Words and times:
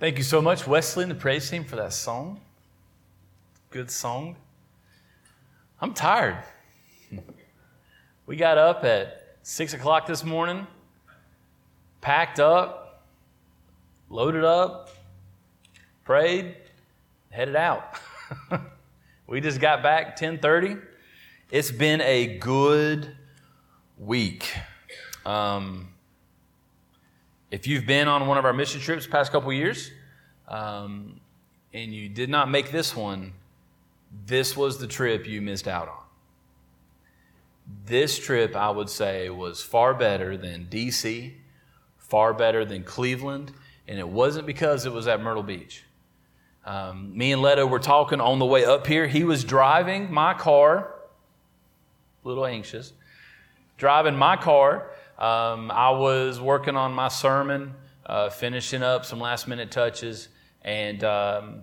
Thank 0.00 0.16
you 0.16 0.22
so 0.22 0.40
much, 0.40 0.64
Wesley 0.64 1.02
and 1.02 1.10
the 1.10 1.16
praise 1.16 1.50
team, 1.50 1.64
for 1.64 1.74
that 1.74 1.92
song. 1.92 2.40
Good 3.70 3.90
song. 3.90 4.36
I'm 5.80 5.92
tired. 5.92 6.38
We 8.26 8.36
got 8.36 8.58
up 8.58 8.84
at 8.84 9.38
6 9.42 9.72
o'clock 9.72 10.06
this 10.06 10.22
morning, 10.22 10.66
packed 12.02 12.38
up, 12.38 13.06
loaded 14.10 14.44
up, 14.44 14.90
prayed, 16.04 16.56
headed 17.30 17.56
out. 17.56 17.98
we 19.26 19.40
just 19.40 19.60
got 19.62 19.82
back 19.82 20.18
10:30. 20.18 20.78
It's 21.50 21.70
been 21.70 22.02
a 22.02 22.36
good 22.36 23.16
week. 23.96 24.54
Um, 25.24 25.88
if 27.50 27.66
you've 27.66 27.86
been 27.86 28.08
on 28.08 28.26
one 28.26 28.38
of 28.38 28.44
our 28.44 28.52
mission 28.52 28.80
trips 28.80 29.06
past 29.06 29.32
couple 29.32 29.52
years, 29.52 29.90
um, 30.48 31.20
and 31.72 31.94
you 31.94 32.08
did 32.08 32.28
not 32.28 32.50
make 32.50 32.70
this 32.70 32.94
one, 32.94 33.32
this 34.26 34.56
was 34.56 34.78
the 34.78 34.86
trip 34.86 35.26
you 35.26 35.40
missed 35.40 35.68
out 35.68 35.88
on. 35.88 36.04
This 37.86 38.18
trip, 38.18 38.56
I 38.56 38.70
would 38.70 38.88
say, 38.88 39.28
was 39.28 39.62
far 39.62 39.94
better 39.94 40.36
than 40.36 40.66
DC, 40.70 41.34
far 41.98 42.32
better 42.32 42.64
than 42.64 42.82
Cleveland, 42.82 43.52
and 43.86 43.98
it 43.98 44.08
wasn't 44.08 44.46
because 44.46 44.86
it 44.86 44.92
was 44.92 45.06
at 45.06 45.20
Myrtle 45.20 45.42
Beach. 45.42 45.84
Um, 46.64 47.16
me 47.16 47.32
and 47.32 47.40
Leto 47.40 47.66
were 47.66 47.78
talking 47.78 48.20
on 48.20 48.38
the 48.38 48.46
way 48.46 48.64
up 48.64 48.86
here. 48.86 49.06
He 49.06 49.24
was 49.24 49.44
driving 49.44 50.12
my 50.12 50.34
car, 50.34 50.94
a 52.24 52.28
little 52.28 52.44
anxious, 52.44 52.92
driving 53.78 54.16
my 54.16 54.36
car 54.36 54.90
um, 55.18 55.70
I 55.72 55.90
was 55.90 56.40
working 56.40 56.76
on 56.76 56.92
my 56.92 57.08
sermon, 57.08 57.74
uh, 58.06 58.30
finishing 58.30 58.82
up 58.82 59.04
some 59.04 59.18
last 59.18 59.48
minute 59.48 59.70
touches, 59.70 60.28
and 60.62 61.02
um, 61.02 61.62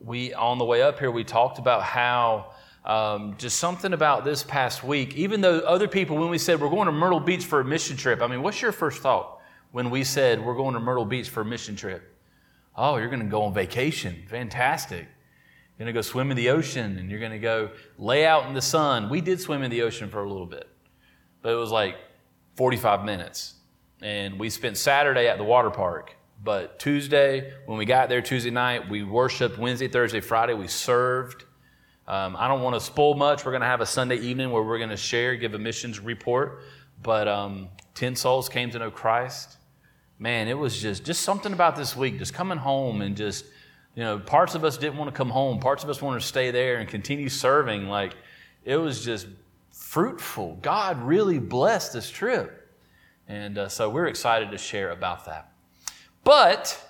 we 0.00 0.32
on 0.32 0.58
the 0.58 0.64
way 0.64 0.82
up 0.82 0.98
here 0.98 1.10
we 1.10 1.24
talked 1.24 1.58
about 1.58 1.82
how 1.82 2.52
um, 2.86 3.34
just 3.36 3.58
something 3.58 3.92
about 3.92 4.24
this 4.24 4.42
past 4.42 4.82
week. 4.82 5.14
Even 5.14 5.40
though 5.40 5.58
other 5.60 5.88
people, 5.88 6.16
when 6.16 6.30
we 6.30 6.38
said 6.38 6.60
we're 6.60 6.70
going 6.70 6.86
to 6.86 6.92
Myrtle 6.92 7.20
Beach 7.20 7.44
for 7.44 7.60
a 7.60 7.64
mission 7.64 7.96
trip, 7.96 8.22
I 8.22 8.28
mean, 8.28 8.42
what's 8.42 8.62
your 8.62 8.72
first 8.72 9.02
thought 9.02 9.40
when 9.72 9.90
we 9.90 10.02
said 10.02 10.42
we're 10.42 10.54
going 10.54 10.74
to 10.74 10.80
Myrtle 10.80 11.04
Beach 11.04 11.28
for 11.28 11.42
a 11.42 11.44
mission 11.44 11.76
trip? 11.76 12.14
Oh, 12.76 12.96
you're 12.96 13.08
going 13.08 13.20
to 13.20 13.26
go 13.26 13.42
on 13.42 13.52
vacation. 13.52 14.24
Fantastic. 14.28 15.00
You're 15.78 15.84
going 15.84 15.94
to 15.94 15.98
go 15.98 16.02
swim 16.02 16.30
in 16.30 16.36
the 16.36 16.48
ocean 16.48 16.98
and 16.98 17.10
you're 17.10 17.20
going 17.20 17.32
to 17.32 17.38
go 17.38 17.70
lay 17.98 18.24
out 18.24 18.46
in 18.46 18.54
the 18.54 18.62
sun. 18.62 19.10
We 19.10 19.20
did 19.20 19.40
swim 19.40 19.62
in 19.62 19.70
the 19.70 19.82
ocean 19.82 20.08
for 20.08 20.22
a 20.22 20.28
little 20.28 20.46
bit, 20.46 20.66
but 21.42 21.52
it 21.52 21.56
was 21.56 21.70
like 21.70 21.96
45 22.56 23.04
minutes. 23.04 23.54
And 24.02 24.38
we 24.38 24.50
spent 24.50 24.76
Saturday 24.76 25.28
at 25.28 25.38
the 25.38 25.44
water 25.44 25.70
park. 25.70 26.14
But 26.42 26.78
Tuesday, 26.78 27.52
when 27.66 27.78
we 27.78 27.84
got 27.84 28.08
there 28.08 28.20
Tuesday 28.22 28.50
night, 28.50 28.88
we 28.88 29.02
worshiped 29.02 29.58
Wednesday, 29.58 29.88
Thursday, 29.88 30.20
Friday. 30.20 30.54
We 30.54 30.68
served. 30.68 31.44
Um, 32.06 32.36
I 32.38 32.46
don't 32.46 32.62
want 32.62 32.76
to 32.76 32.80
spoil 32.80 33.14
much. 33.14 33.44
We're 33.44 33.52
going 33.52 33.62
to 33.62 33.66
have 33.66 33.80
a 33.80 33.86
Sunday 33.86 34.16
evening 34.16 34.50
where 34.50 34.62
we're 34.62 34.78
going 34.78 34.90
to 34.90 34.96
share, 34.96 35.34
give 35.36 35.54
a 35.54 35.58
missions 35.58 35.98
report. 35.98 36.62
But 37.02 37.26
um, 37.26 37.68
10 37.94 38.16
souls 38.16 38.48
came 38.48 38.70
to 38.70 38.78
know 38.78 38.90
Christ. 38.90 39.56
Man, 40.18 40.48
it 40.48 40.56
was 40.56 40.80
just, 40.80 41.04
just 41.04 41.22
something 41.22 41.52
about 41.52 41.76
this 41.76 41.96
week, 41.96 42.18
just 42.18 42.32
coming 42.32 42.58
home 42.58 43.02
and 43.02 43.16
just, 43.16 43.44
you 43.94 44.02
know, 44.02 44.18
parts 44.18 44.54
of 44.54 44.64
us 44.64 44.78
didn't 44.78 44.98
want 44.98 45.10
to 45.10 45.16
come 45.16 45.30
home. 45.30 45.58
Parts 45.58 45.84
of 45.84 45.90
us 45.90 46.00
wanted 46.00 46.20
to 46.20 46.26
stay 46.26 46.50
there 46.50 46.76
and 46.76 46.88
continue 46.88 47.28
serving. 47.28 47.88
Like, 47.88 48.14
it 48.64 48.76
was 48.76 49.04
just 49.04 49.26
fruitful. 49.76 50.58
God 50.62 51.02
really 51.02 51.38
blessed 51.38 51.92
this 51.92 52.10
trip. 52.10 52.74
And 53.28 53.58
uh, 53.58 53.68
so 53.68 53.90
we're 53.90 54.06
excited 54.06 54.50
to 54.50 54.58
share 54.58 54.90
about 54.90 55.26
that. 55.26 55.52
But 56.24 56.82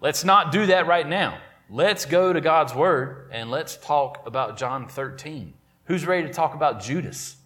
let's 0.00 0.24
not 0.24 0.52
do 0.52 0.66
that 0.66 0.86
right 0.86 1.06
now. 1.06 1.38
Let's 1.68 2.06
go 2.06 2.32
to 2.32 2.40
God's 2.40 2.74
Word 2.74 3.30
and 3.32 3.50
let's 3.50 3.76
talk 3.76 4.26
about 4.26 4.56
John 4.56 4.86
13. 4.86 5.54
Who's 5.84 6.06
ready 6.06 6.26
to 6.26 6.32
talk 6.32 6.54
about 6.54 6.80
Judas? 6.80 7.36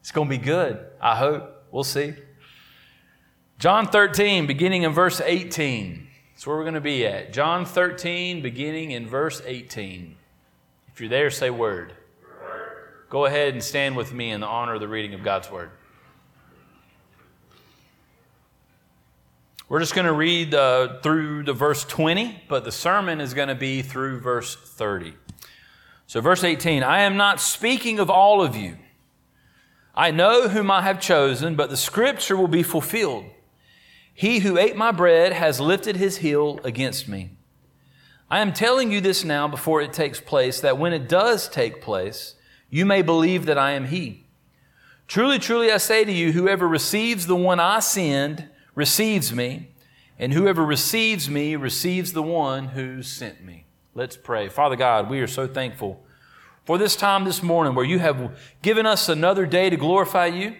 It's 0.00 0.10
going 0.10 0.28
to 0.28 0.36
be 0.36 0.42
good, 0.42 0.84
I 1.00 1.16
hope. 1.16 1.64
We'll 1.70 1.84
see. 1.84 2.14
John 3.58 3.86
13, 3.86 4.46
beginning 4.46 4.82
in 4.82 4.92
verse 4.92 5.20
18. 5.24 6.08
That's 6.34 6.46
where 6.46 6.56
we're 6.56 6.64
going 6.64 6.74
to 6.74 6.80
be 6.80 7.06
at. 7.06 7.32
John 7.32 7.64
13, 7.64 8.42
beginning 8.42 8.90
in 8.90 9.06
verse 9.06 9.40
18. 9.46 10.16
If 10.88 11.00
you're 11.00 11.08
there, 11.08 11.30
say 11.30 11.50
word. 11.50 11.94
Go 13.12 13.26
ahead 13.26 13.52
and 13.52 13.62
stand 13.62 13.94
with 13.94 14.14
me 14.14 14.30
in 14.30 14.40
the 14.40 14.46
honor 14.46 14.72
of 14.72 14.80
the 14.80 14.88
reading 14.88 15.12
of 15.12 15.22
God's 15.22 15.50
Word. 15.50 15.68
We're 19.68 19.80
just 19.80 19.94
going 19.94 20.06
to 20.06 20.14
read 20.14 20.54
uh, 20.54 20.98
through 21.00 21.42
the 21.42 21.52
verse 21.52 21.84
20, 21.84 22.44
but 22.48 22.64
the 22.64 22.72
sermon 22.72 23.20
is 23.20 23.34
going 23.34 23.48
to 23.48 23.54
be 23.54 23.82
through 23.82 24.20
verse 24.20 24.56
30. 24.56 25.12
So, 26.06 26.22
verse 26.22 26.42
18 26.42 26.82
I 26.82 27.00
am 27.00 27.18
not 27.18 27.38
speaking 27.38 27.98
of 27.98 28.08
all 28.08 28.40
of 28.40 28.56
you. 28.56 28.78
I 29.94 30.10
know 30.10 30.48
whom 30.48 30.70
I 30.70 30.80
have 30.80 30.98
chosen, 30.98 31.54
but 31.54 31.68
the 31.68 31.76
scripture 31.76 32.38
will 32.38 32.48
be 32.48 32.62
fulfilled. 32.62 33.26
He 34.14 34.38
who 34.38 34.56
ate 34.56 34.74
my 34.74 34.90
bread 34.90 35.34
has 35.34 35.60
lifted 35.60 35.96
his 35.96 36.16
heel 36.16 36.60
against 36.64 37.08
me. 37.08 37.32
I 38.30 38.38
am 38.38 38.54
telling 38.54 38.90
you 38.90 39.02
this 39.02 39.22
now 39.22 39.48
before 39.48 39.82
it 39.82 39.92
takes 39.92 40.18
place, 40.18 40.62
that 40.62 40.78
when 40.78 40.94
it 40.94 41.10
does 41.10 41.46
take 41.46 41.82
place, 41.82 42.36
you 42.72 42.86
may 42.86 43.02
believe 43.02 43.44
that 43.44 43.58
I 43.58 43.72
am 43.72 43.84
He. 43.84 44.24
Truly, 45.06 45.38
truly, 45.38 45.70
I 45.70 45.76
say 45.76 46.06
to 46.06 46.10
you, 46.10 46.32
whoever 46.32 46.66
receives 46.66 47.26
the 47.26 47.36
one 47.36 47.60
I 47.60 47.80
send 47.80 48.48
receives 48.74 49.30
me, 49.30 49.68
and 50.18 50.32
whoever 50.32 50.64
receives 50.64 51.28
me 51.28 51.54
receives 51.54 52.14
the 52.14 52.22
one 52.22 52.68
who 52.68 53.02
sent 53.02 53.44
me. 53.44 53.66
Let's 53.94 54.16
pray. 54.16 54.48
Father 54.48 54.74
God, 54.74 55.10
we 55.10 55.20
are 55.20 55.26
so 55.26 55.46
thankful 55.46 56.02
for 56.64 56.78
this 56.78 56.96
time 56.96 57.24
this 57.24 57.42
morning 57.42 57.74
where 57.74 57.84
you 57.84 57.98
have 57.98 58.38
given 58.62 58.86
us 58.86 59.06
another 59.06 59.44
day 59.44 59.68
to 59.68 59.76
glorify 59.76 60.26
you. 60.26 60.56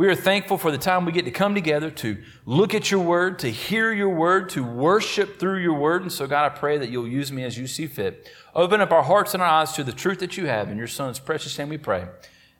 We 0.00 0.08
are 0.08 0.14
thankful 0.14 0.56
for 0.56 0.70
the 0.70 0.78
time 0.78 1.04
we 1.04 1.12
get 1.12 1.26
to 1.26 1.30
come 1.30 1.54
together 1.54 1.90
to 1.90 2.16
look 2.46 2.72
at 2.72 2.90
your 2.90 3.00
word, 3.00 3.38
to 3.40 3.50
hear 3.50 3.92
your 3.92 4.08
word, 4.08 4.48
to 4.48 4.64
worship 4.64 5.38
through 5.38 5.58
your 5.58 5.74
word. 5.74 6.00
And 6.00 6.10
so, 6.10 6.26
God, 6.26 6.46
I 6.46 6.48
pray 6.48 6.78
that 6.78 6.88
you'll 6.88 7.06
use 7.06 7.30
me 7.30 7.44
as 7.44 7.58
you 7.58 7.66
see 7.66 7.86
fit. 7.86 8.26
Open 8.54 8.80
up 8.80 8.92
our 8.92 9.02
hearts 9.02 9.34
and 9.34 9.42
our 9.42 9.48
eyes 9.50 9.74
to 9.74 9.84
the 9.84 9.92
truth 9.92 10.20
that 10.20 10.38
you 10.38 10.46
have. 10.46 10.70
In 10.70 10.78
your 10.78 10.86
Son's 10.86 11.18
precious 11.18 11.58
name 11.58 11.68
we 11.68 11.76
pray. 11.76 12.08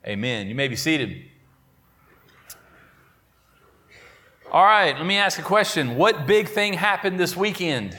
Amen. 0.07 0.49
You 0.49 0.55
may 0.55 0.69
be 0.69 0.77
seated. 0.77 1.31
All 4.53 4.67
right, 4.67 4.95
let 4.95 5.07
me 5.07 5.17
ask 5.17 5.39
a 5.39 5.43
question. 5.43 5.97
What 5.97 6.27
big 6.27 6.47
thing 6.47 6.75
happened 6.75 7.19
this 7.19 7.35
weekend? 7.35 7.99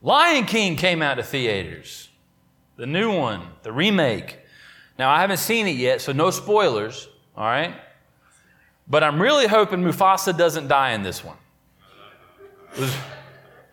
Lion 0.00 0.46
King 0.46 0.76
came 0.76 1.02
out 1.02 1.18
of 1.18 1.28
theaters. 1.28 2.08
The 2.76 2.86
new 2.86 3.14
one, 3.14 3.48
the 3.64 3.72
remake. 3.72 4.38
Now, 4.98 5.10
I 5.10 5.20
haven't 5.20 5.38
seen 5.38 5.66
it 5.66 5.76
yet, 5.76 6.00
so 6.00 6.12
no 6.12 6.30
spoilers, 6.30 7.08
all 7.36 7.44
right? 7.44 7.74
But 8.88 9.02
I'm 9.02 9.20
really 9.20 9.46
hoping 9.46 9.82
Mufasa 9.82 10.36
doesn't 10.36 10.68
die 10.68 10.92
in 10.92 11.02
this 11.02 11.22
one 11.24 11.36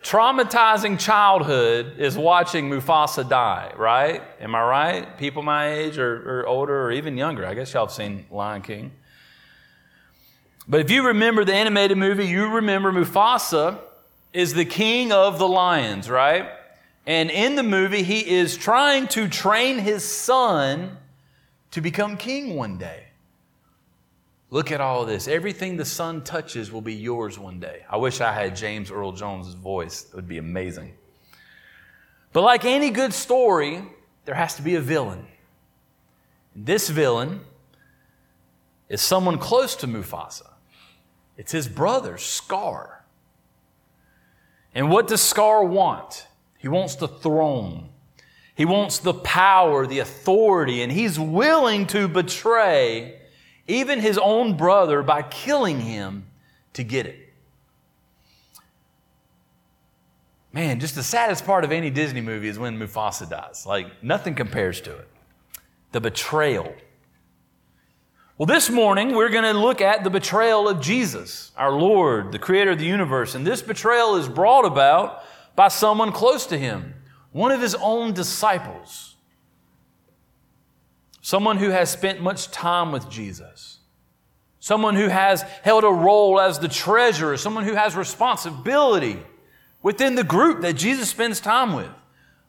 traumatizing 0.04 1.00
childhood 1.00 1.98
is 1.98 2.16
watching 2.16 2.68
Mufasa 2.68 3.26
die, 3.26 3.72
right? 3.76 4.22
Am 4.38 4.54
I 4.54 4.62
right? 4.62 5.18
People 5.18 5.42
my 5.42 5.72
age 5.72 5.98
or, 5.98 6.42
or, 6.42 6.46
older 6.46 6.84
or 6.84 6.92
even 6.92 7.16
younger. 7.16 7.46
I 7.46 7.54
guess 7.54 7.72
y'all 7.72 7.86
have 7.86 7.94
seen 7.94 8.26
Lion 8.30 8.60
King. 8.60 8.92
But 10.68 10.80
if 10.80 10.90
you 10.90 11.06
remember 11.06 11.44
the 11.44 11.54
animated 11.54 11.96
movie, 11.96 12.26
you 12.26 12.48
remember 12.48 12.92
Mufasa 12.92 13.78
is 14.34 14.52
the 14.52 14.64
king 14.66 15.10
of 15.10 15.38
the 15.38 15.48
lions, 15.48 16.10
right? 16.10 16.50
And 17.06 17.30
in 17.30 17.56
the 17.56 17.62
movie, 17.62 18.02
he 18.02 18.20
is 18.28 18.56
trying 18.56 19.08
to 19.08 19.28
train 19.28 19.78
his 19.78 20.04
son 20.04 20.98
to 21.74 21.80
become 21.80 22.16
king 22.16 22.54
one 22.54 22.78
day. 22.78 23.02
Look 24.50 24.70
at 24.70 24.80
all 24.80 25.04
this. 25.04 25.26
Everything 25.26 25.76
the 25.76 25.84
sun 25.84 26.22
touches 26.22 26.70
will 26.70 26.80
be 26.80 26.94
yours 26.94 27.36
one 27.36 27.58
day. 27.58 27.84
I 27.90 27.96
wish 27.96 28.20
I 28.20 28.32
had 28.32 28.54
James 28.54 28.92
Earl 28.92 29.10
Jones' 29.10 29.54
voice. 29.54 30.04
It 30.04 30.14
would 30.14 30.28
be 30.28 30.38
amazing. 30.38 30.94
But 32.32 32.42
like 32.42 32.64
any 32.64 32.90
good 32.90 33.12
story, 33.12 33.82
there 34.24 34.36
has 34.36 34.54
to 34.54 34.62
be 34.62 34.76
a 34.76 34.80
villain. 34.80 35.26
This 36.54 36.88
villain 36.88 37.40
is 38.88 39.02
someone 39.02 39.38
close 39.38 39.74
to 39.76 39.88
Mufasa. 39.88 40.52
It's 41.36 41.50
his 41.50 41.66
brother, 41.66 42.18
Scar. 42.18 43.04
And 44.76 44.90
what 44.90 45.08
does 45.08 45.22
Scar 45.22 45.64
want? 45.64 46.28
He 46.56 46.68
wants 46.68 46.94
the 46.94 47.08
throne. 47.08 47.88
He 48.54 48.64
wants 48.64 48.98
the 48.98 49.14
power, 49.14 49.86
the 49.86 49.98
authority, 49.98 50.82
and 50.82 50.92
he's 50.92 51.18
willing 51.18 51.86
to 51.88 52.06
betray 52.06 53.18
even 53.66 53.98
his 53.98 54.18
own 54.18 54.56
brother, 54.56 55.02
by 55.02 55.22
killing 55.22 55.80
him 55.80 56.26
to 56.74 56.84
get 56.84 57.06
it. 57.06 57.32
Man, 60.52 60.78
just 60.80 60.94
the 60.94 61.02
saddest 61.02 61.46
part 61.46 61.64
of 61.64 61.72
any 61.72 61.90
Disney 61.90 62.20
movie 62.20 62.48
is 62.48 62.58
when 62.58 62.78
Mufasa 62.78 63.28
dies. 63.28 63.64
Like, 63.66 64.02
nothing 64.02 64.34
compares 64.34 64.80
to 64.82 64.94
it. 64.94 65.08
The 65.92 66.00
betrayal. 66.00 66.74
Well, 68.36 68.46
this 68.46 68.68
morning 68.68 69.14
we're 69.14 69.30
going 69.30 69.44
to 69.44 69.58
look 69.58 69.80
at 69.80 70.04
the 70.04 70.10
betrayal 70.10 70.68
of 70.68 70.80
Jesus, 70.80 71.50
our 71.56 71.72
Lord, 71.72 72.32
the 72.32 72.38
creator 72.38 72.72
of 72.72 72.78
the 72.78 72.84
universe. 72.84 73.34
And 73.34 73.46
this 73.46 73.62
betrayal 73.62 74.16
is 74.16 74.28
brought 74.28 74.64
about 74.64 75.22
by 75.56 75.68
someone 75.68 76.12
close 76.12 76.46
to 76.46 76.58
him, 76.58 76.94
one 77.34 77.50
of 77.50 77.60
his 77.60 77.74
own 77.74 78.12
disciples, 78.12 79.16
someone 81.20 81.56
who 81.56 81.70
has 81.70 81.90
spent 81.90 82.22
much 82.22 82.48
time 82.52 82.92
with 82.92 83.10
Jesus, 83.10 83.78
someone 84.60 84.94
who 84.94 85.08
has 85.08 85.42
held 85.64 85.82
a 85.82 85.88
role 85.88 86.40
as 86.40 86.60
the 86.60 86.68
treasurer, 86.68 87.36
someone 87.36 87.64
who 87.64 87.74
has 87.74 87.96
responsibility 87.96 89.20
within 89.82 90.14
the 90.14 90.22
group 90.22 90.60
that 90.60 90.74
Jesus 90.74 91.10
spends 91.10 91.40
time 91.40 91.72
with. 91.72 91.90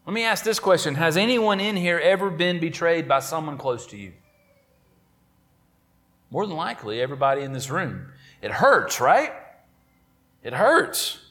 Let 0.06 0.14
me 0.14 0.24
ask 0.24 0.44
this 0.44 0.60
question 0.60 0.94
Has 0.94 1.18
anyone 1.18 1.60
in 1.60 1.76
here 1.76 1.98
ever 1.98 2.30
been 2.30 2.60
betrayed 2.60 3.08
by 3.08 3.22
someone 3.22 3.58
close 3.58 3.88
to 3.88 3.98
you? 3.98 4.14
More 6.30 6.46
than 6.46 6.56
likely, 6.56 7.02
everybody 7.02 7.42
in 7.42 7.54
this 7.54 7.72
room. 7.72 8.12
It 8.40 8.52
hurts, 8.52 9.02
right? 9.02 9.34
It 10.44 10.54
hurts. 10.54 11.25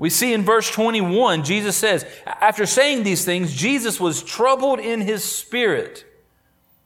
We 0.00 0.08
see 0.08 0.32
in 0.32 0.44
verse 0.44 0.70
21, 0.70 1.44
Jesus 1.44 1.76
says, 1.76 2.06
after 2.24 2.64
saying 2.64 3.02
these 3.02 3.26
things, 3.26 3.54
Jesus 3.54 4.00
was 4.00 4.22
troubled 4.22 4.80
in 4.80 5.02
his 5.02 5.22
spirit 5.22 6.06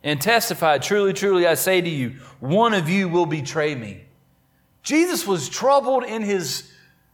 and 0.02 0.20
testified, 0.20 0.82
Truly, 0.82 1.12
truly, 1.12 1.46
I 1.46 1.54
say 1.54 1.80
to 1.80 1.88
you, 1.88 2.16
one 2.40 2.74
of 2.74 2.88
you 2.88 3.08
will 3.08 3.26
betray 3.26 3.76
me. 3.76 4.02
Jesus 4.82 5.28
was 5.28 5.48
troubled 5.48 6.02
in 6.02 6.22
his 6.22 6.68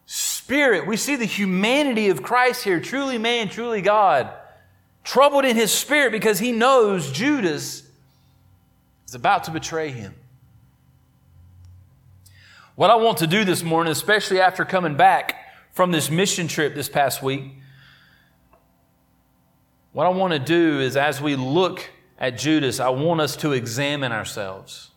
spirit. 0.06 0.86
We 0.86 0.96
see 0.96 1.16
the 1.16 1.26
humanity 1.26 2.08
of 2.08 2.22
Christ 2.22 2.64
here, 2.64 2.80
truly 2.80 3.18
man, 3.18 3.50
truly 3.50 3.82
God. 3.82 4.32
Troubled 5.04 5.44
in 5.44 5.54
his 5.54 5.70
spirit 5.70 6.12
because 6.12 6.38
he 6.38 6.50
knows 6.50 7.12
Judas 7.12 7.82
is 9.06 9.14
about 9.14 9.44
to 9.44 9.50
betray 9.50 9.90
him. 9.90 10.14
What 12.74 12.88
I 12.88 12.94
want 12.94 13.18
to 13.18 13.26
do 13.26 13.44
this 13.44 13.62
morning, 13.62 13.90
especially 13.90 14.40
after 14.40 14.64
coming 14.64 14.96
back 14.96 15.36
from 15.80 15.92
this 15.92 16.10
mission 16.10 16.46
trip 16.46 16.74
this 16.74 16.90
past 16.90 17.22
week, 17.22 17.42
what 19.92 20.04
I 20.04 20.10
want 20.10 20.34
to 20.34 20.38
do 20.38 20.78
is 20.78 20.94
as 20.94 21.22
we 21.22 21.36
look 21.36 21.88
at 22.18 22.36
Judas, 22.36 22.80
I 22.80 22.90
want 22.90 23.22
us 23.22 23.34
to 23.36 23.52
examine 23.52 24.12
ourselves. 24.12 24.90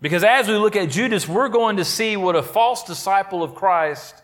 Because 0.00 0.22
as 0.22 0.46
we 0.46 0.54
look 0.54 0.76
at 0.76 0.90
Judas, 0.90 1.26
we're 1.26 1.48
going 1.48 1.78
to 1.78 1.84
see 1.84 2.16
what 2.16 2.36
a 2.36 2.42
false 2.44 2.84
disciple 2.84 3.42
of 3.42 3.56
Christ 3.56 4.22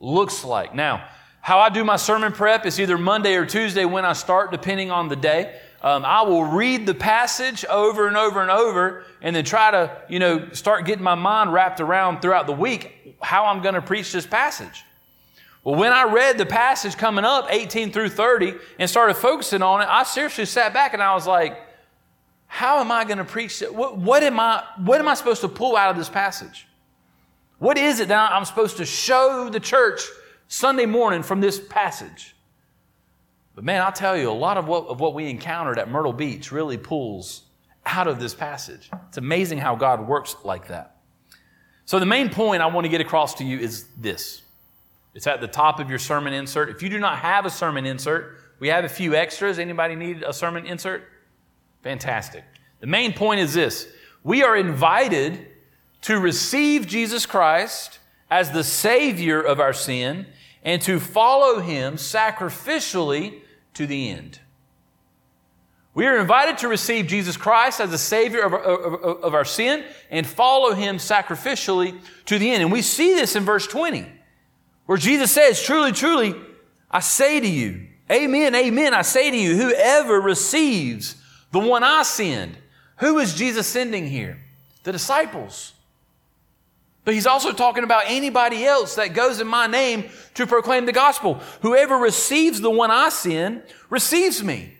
looks 0.00 0.42
like. 0.42 0.74
Now, 0.74 1.08
how 1.40 1.60
I 1.60 1.68
do 1.68 1.84
my 1.84 1.94
sermon 1.94 2.32
prep 2.32 2.66
is 2.66 2.80
either 2.80 2.98
Monday 2.98 3.36
or 3.36 3.46
Tuesday 3.46 3.84
when 3.84 4.04
I 4.04 4.14
start, 4.14 4.50
depending 4.50 4.90
on 4.90 5.06
the 5.06 5.14
day. 5.14 5.56
Um, 5.84 6.02
I 6.02 6.22
will 6.22 6.44
read 6.44 6.86
the 6.86 6.94
passage 6.94 7.62
over 7.66 8.08
and 8.08 8.16
over 8.16 8.40
and 8.40 8.50
over 8.50 9.04
and 9.20 9.36
then 9.36 9.44
try 9.44 9.70
to, 9.70 9.94
you 10.08 10.18
know, 10.18 10.48
start 10.52 10.86
getting 10.86 11.04
my 11.04 11.14
mind 11.14 11.52
wrapped 11.52 11.78
around 11.78 12.22
throughout 12.22 12.46
the 12.46 12.54
week 12.54 13.18
how 13.20 13.44
I'm 13.44 13.60
going 13.60 13.74
to 13.74 13.82
preach 13.82 14.10
this 14.10 14.26
passage. 14.26 14.82
Well, 15.62 15.74
when 15.74 15.92
I 15.92 16.04
read 16.04 16.38
the 16.38 16.46
passage 16.46 16.96
coming 16.96 17.26
up, 17.26 17.48
18 17.50 17.92
through 17.92 18.08
30, 18.08 18.54
and 18.78 18.88
started 18.88 19.12
focusing 19.12 19.60
on 19.60 19.82
it, 19.82 19.88
I 19.90 20.04
seriously 20.04 20.46
sat 20.46 20.72
back 20.72 20.94
and 20.94 21.02
I 21.02 21.12
was 21.12 21.26
like, 21.26 21.58
how 22.46 22.80
am 22.80 22.90
I 22.90 23.04
going 23.04 23.18
to 23.18 23.24
preach 23.24 23.60
it? 23.60 23.74
What, 23.74 23.98
what, 23.98 24.22
am 24.22 24.40
I, 24.40 24.64
what 24.78 25.00
am 25.00 25.08
I 25.08 25.12
supposed 25.12 25.42
to 25.42 25.48
pull 25.48 25.76
out 25.76 25.90
of 25.90 25.98
this 25.98 26.08
passage? 26.08 26.66
What 27.58 27.76
is 27.76 28.00
it 28.00 28.08
that 28.08 28.32
I'm 28.32 28.46
supposed 28.46 28.78
to 28.78 28.86
show 28.86 29.50
the 29.50 29.60
church 29.60 30.00
Sunday 30.48 30.86
morning 30.86 31.22
from 31.22 31.42
this 31.42 31.60
passage? 31.60 32.33
But 33.54 33.64
man, 33.64 33.82
I'll 33.82 33.92
tell 33.92 34.16
you, 34.16 34.30
a 34.30 34.32
lot 34.32 34.58
of 34.58 34.66
what, 34.66 34.86
of 34.86 35.00
what 35.00 35.14
we 35.14 35.28
encountered 35.28 35.78
at 35.78 35.88
Myrtle 35.88 36.12
Beach 36.12 36.50
really 36.50 36.76
pulls 36.76 37.42
out 37.86 38.08
of 38.08 38.18
this 38.18 38.34
passage. 38.34 38.90
It's 39.08 39.18
amazing 39.18 39.58
how 39.58 39.76
God 39.76 40.06
works 40.06 40.36
like 40.44 40.68
that. 40.68 40.96
So, 41.86 41.98
the 41.98 42.06
main 42.06 42.30
point 42.30 42.62
I 42.62 42.66
want 42.66 42.84
to 42.84 42.88
get 42.88 43.00
across 43.00 43.34
to 43.34 43.44
you 43.44 43.58
is 43.58 43.86
this 43.98 44.42
it's 45.14 45.26
at 45.26 45.40
the 45.40 45.48
top 45.48 45.78
of 45.78 45.88
your 45.88 45.98
sermon 45.98 46.32
insert. 46.32 46.70
If 46.70 46.82
you 46.82 46.88
do 46.88 46.98
not 46.98 47.18
have 47.18 47.46
a 47.46 47.50
sermon 47.50 47.86
insert, 47.86 48.38
we 48.58 48.68
have 48.68 48.84
a 48.84 48.88
few 48.88 49.14
extras. 49.14 49.58
Anybody 49.58 49.94
need 49.94 50.22
a 50.22 50.32
sermon 50.32 50.66
insert? 50.66 51.04
Fantastic. 51.82 52.44
The 52.80 52.86
main 52.86 53.12
point 53.12 53.40
is 53.40 53.54
this 53.54 53.86
we 54.24 54.42
are 54.42 54.56
invited 54.56 55.46
to 56.02 56.18
receive 56.18 56.86
Jesus 56.86 57.26
Christ 57.26 57.98
as 58.30 58.50
the 58.50 58.64
Savior 58.64 59.40
of 59.40 59.60
our 59.60 59.72
sin 59.72 60.26
and 60.64 60.80
to 60.82 60.98
follow 60.98 61.60
Him 61.60 61.94
sacrificially 61.94 63.40
to 63.74 63.86
the 63.86 64.10
end. 64.10 64.40
We 65.94 66.06
are 66.06 66.18
invited 66.18 66.58
to 66.58 66.68
receive 66.68 67.06
Jesus 67.06 67.36
Christ 67.36 67.80
as 67.80 67.90
the 67.90 67.98
Savior 67.98 68.42
of 68.42 68.52
our, 68.52 68.60
of, 68.60 69.24
of 69.24 69.34
our, 69.34 69.44
sin 69.44 69.84
and 70.10 70.26
follow 70.26 70.74
Him 70.74 70.96
sacrificially 70.96 72.00
to 72.26 72.38
the 72.38 72.50
end. 72.50 72.62
And 72.62 72.72
we 72.72 72.82
see 72.82 73.14
this 73.14 73.36
in 73.36 73.44
verse 73.44 73.66
20, 73.68 74.04
where 74.86 74.98
Jesus 74.98 75.30
says, 75.30 75.62
Truly, 75.62 75.92
truly, 75.92 76.34
I 76.90 76.98
say 76.98 77.38
to 77.38 77.48
you, 77.48 77.86
Amen, 78.10 78.54
amen, 78.54 78.92
I 78.92 79.02
say 79.02 79.30
to 79.30 79.36
you, 79.36 79.56
whoever 79.56 80.20
receives 80.20 81.16
the 81.52 81.60
one 81.60 81.82
I 81.82 82.02
send, 82.02 82.58
who 82.96 83.18
is 83.18 83.34
Jesus 83.34 83.66
sending 83.66 84.06
here? 84.08 84.38
The 84.82 84.92
disciples. 84.92 85.73
But 87.04 87.14
he's 87.14 87.26
also 87.26 87.52
talking 87.52 87.84
about 87.84 88.04
anybody 88.06 88.64
else 88.64 88.94
that 88.94 89.12
goes 89.12 89.40
in 89.40 89.46
my 89.46 89.66
name 89.66 90.04
to 90.34 90.46
proclaim 90.46 90.86
the 90.86 90.92
gospel. 90.92 91.34
Whoever 91.60 91.96
receives 91.96 92.60
the 92.60 92.70
one 92.70 92.90
I 92.90 93.10
send 93.10 93.62
receives 93.90 94.42
me. 94.42 94.74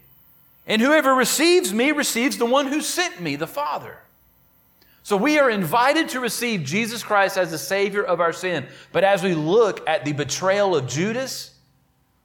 And 0.67 0.81
whoever 0.81 1.15
receives 1.15 1.73
me 1.73 1.93
receives 1.93 2.39
the 2.39 2.47
one 2.47 2.67
who 2.67 2.81
sent 2.81 3.21
me, 3.21 3.37
the 3.37 3.47
Father. 3.47 3.99
So 5.03 5.19
we 5.19 5.39
are 5.39 5.51
invited 5.51 6.09
to 6.11 6.21
receive 6.21 6.65
Jesus 6.65 7.03
Christ 7.03 7.37
as 7.37 7.51
the 7.51 7.59
Savior 7.59 8.03
of 8.03 8.21
our 8.21 8.33
sin. 8.33 8.67
But 8.91 9.05
as 9.05 9.23
we 9.23 9.35
look 9.35 9.87
at 9.87 10.07
the 10.07 10.15
betrayal 10.15 10.75
of 10.75 10.89
Judas, 10.89 11.55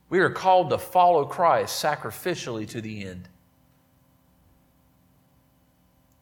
we 0.10 0.19
are 0.19 0.30
called 0.30 0.69
to 0.69 0.78
follow 0.78 1.25
Christ 1.25 1.84
sacrificially 1.84 2.66
to 2.69 2.80
the 2.80 3.06
end. 3.06 3.28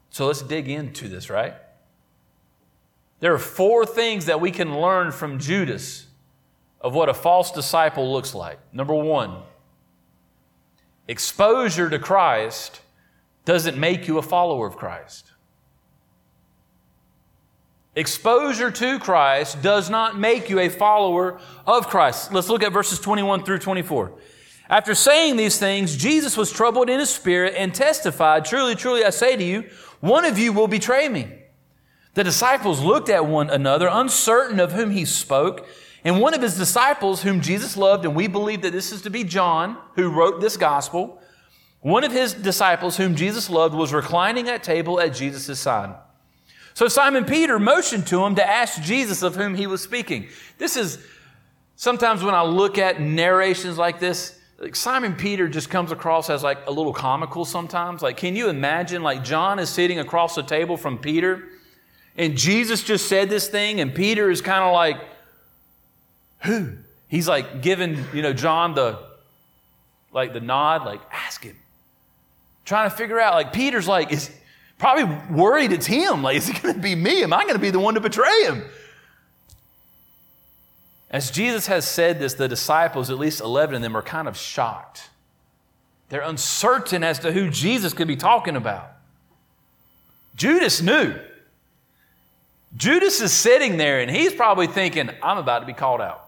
So 0.10 0.26
let's 0.26 0.42
dig 0.42 0.68
into 0.68 1.08
this, 1.08 1.30
right? 1.30 1.54
There 3.20 3.34
are 3.34 3.40
four 3.40 3.86
things 3.86 4.26
that 4.26 4.40
we 4.40 4.52
can 4.52 4.80
learn 4.80 5.12
from 5.12 5.40
Judas 5.40 6.06
of 6.80 6.94
what 6.94 7.10
a 7.10 7.14
false 7.14 7.52
disciple 7.52 8.12
looks 8.12 8.36
like. 8.36 8.60
Number 8.72 8.94
one, 8.94 9.42
exposure 11.08 11.90
to 11.90 12.00
Christ 12.00 12.82
doesn't 13.46 13.78
make 13.78 14.08
you 14.08 14.18
a 14.18 14.22
follower 14.22 14.68
of 14.68 14.78
Christ. 14.78 15.32
Exposure 17.96 18.70
to 18.70 19.00
Christ 19.00 19.64
does 19.64 19.90
not 19.90 20.20
make 20.20 20.52
you 20.52 20.60
a 20.60 20.70
follower 20.70 21.40
of 21.66 21.88
Christ. 21.88 22.32
Let's 22.32 22.48
look 22.48 22.62
at 22.62 22.72
verses 22.72 23.00
21 23.00 23.44
through 23.44 23.58
24. 23.58 24.14
After 24.70 24.94
saying 24.94 25.38
these 25.38 25.58
things, 25.58 25.98
Jesus 25.98 26.38
was 26.38 26.52
troubled 26.52 26.92
in 26.92 27.00
his 27.00 27.10
spirit 27.10 27.56
and 27.58 27.74
testified, 27.74 28.46
Truly, 28.46 28.76
truly, 28.76 29.04
I 29.04 29.10
say 29.10 29.36
to 29.36 29.44
you, 29.44 29.64
one 30.00 30.26
of 30.26 30.38
you 30.38 30.54
will 30.54 30.68
betray 30.68 31.10
me. 31.10 31.28
The 32.18 32.24
disciples 32.24 32.82
looked 32.82 33.10
at 33.10 33.28
one 33.28 33.52
another, 33.52 33.88
uncertain 33.92 34.60
of 34.60 34.72
whom 34.72 34.90
he 34.90 35.06
spoke. 35.06 35.68
And 36.04 36.20
one 36.20 36.34
of 36.34 36.42
his 36.42 36.58
disciples, 36.58 37.22
whom 37.22 37.42
Jesus 37.42 37.78
loved, 37.78 38.06
and 38.06 38.16
we 38.16 38.26
believe 38.26 38.64
that 38.64 38.72
this 38.72 38.92
is 38.92 39.04
to 39.04 39.12
be 39.12 39.24
John, 39.24 39.78
who 39.94 40.10
wrote 40.10 40.42
this 40.42 40.58
gospel, 40.58 41.22
one 41.82 42.04
of 42.04 42.12
his 42.12 42.34
disciples, 42.34 42.98
whom 42.98 43.16
Jesus 43.16 43.52
loved, 43.52 43.76
was 43.76 43.94
reclining 43.94 44.50
at 44.50 44.64
table 44.64 45.00
at 45.00 45.14
Jesus' 45.14 45.60
side. 45.60 45.94
So 46.74 46.88
Simon 46.88 47.24
Peter 47.24 47.60
motioned 47.60 48.08
to 48.08 48.26
him 48.26 48.34
to 48.34 48.50
ask 48.50 48.82
Jesus 48.82 49.22
of 49.22 49.36
whom 49.36 49.54
he 49.54 49.68
was 49.68 49.84
speaking. 49.84 50.28
This 50.58 50.76
is 50.76 50.98
sometimes 51.76 52.24
when 52.24 52.34
I 52.34 52.42
look 52.42 52.80
at 52.80 53.00
narrations 53.00 53.78
like 53.78 54.00
this, 54.00 54.40
like 54.58 54.76
Simon 54.76 55.14
Peter 55.14 55.48
just 55.48 55.70
comes 55.70 55.92
across 55.92 56.32
as 56.32 56.42
like 56.42 56.66
a 56.66 56.72
little 56.72 56.94
comical 56.94 57.46
sometimes. 57.46 58.02
Like, 58.02 58.18
can 58.18 58.36
you 58.36 58.50
imagine 58.50 59.04
like 59.04 59.24
John 59.24 59.60
is 59.60 59.70
sitting 59.70 60.00
across 60.00 60.34
the 60.34 60.42
table 60.42 60.78
from 60.78 60.98
Peter? 60.98 61.50
And 62.18 62.36
Jesus 62.36 62.84
just 62.84 63.08
said 63.08 63.30
this 63.30 63.48
thing, 63.48 63.80
and 63.80 63.94
Peter 63.94 64.30
is 64.32 64.42
kind 64.42 64.64
of 64.64 64.74
like, 64.74 64.98
who? 66.44 66.74
He's 67.08 67.28
like 67.28 67.62
giving, 67.62 68.04
you 68.14 68.22
know, 68.22 68.34
John 68.34 68.74
the 68.74 69.00
like 70.12 70.34
the 70.34 70.40
nod, 70.40 70.84
like, 70.84 71.02
ask 71.12 71.44
him. 71.44 71.56
Trying 72.66 72.90
to 72.90 72.96
figure 72.96 73.20
out, 73.20 73.36
like, 73.36 73.54
Peter's 73.54 73.88
like, 73.88 74.12
is 74.12 74.32
probably 74.80 75.04
worried 75.30 75.72
it's 75.72 75.86
him. 75.86 76.24
Like, 76.24 76.38
is 76.38 76.50
it 76.50 76.56
to 76.58 76.74
be 76.74 76.96
me? 76.96 77.24
Am 77.24 77.34
I 77.34 77.46
to 77.46 77.60
be 77.60 77.70
the 77.70 77.80
one 77.80 77.94
to 77.94 78.00
betray 78.00 78.44
him? 78.44 78.64
As 81.10 81.32
Jesus 81.32 81.68
has 81.68 81.88
said 81.88 82.20
this, 82.20 82.34
the 82.34 82.48
disciples, 82.48 83.10
at 83.10 83.18
least 83.18 83.42
11 83.42 83.76
of 83.76 83.82
them, 83.82 83.96
are 83.96 84.02
kind 84.02 84.28
of 84.28 84.36
shocked. 84.36 85.10
They're 86.10 86.22
uncertain 86.22 87.04
as 87.04 87.20
to 87.20 87.32
who 87.32 87.50
Jesus 87.50 87.94
could 87.94 88.08
be 88.08 88.16
talking 88.16 88.56
about. 88.56 88.92
Judas 90.36 90.82
knew. 90.82 91.16
Judas 92.78 93.20
is 93.22 93.34
sitting 93.34 93.78
there 93.78 94.00
and 94.00 94.10
he's 94.10 94.34
probably 94.34 94.68
thinking, 94.68 95.10
I'm 95.22 95.38
about 95.38 95.60
to 95.60 95.66
be 95.66 95.74
called 95.74 96.00
out. 96.00 96.24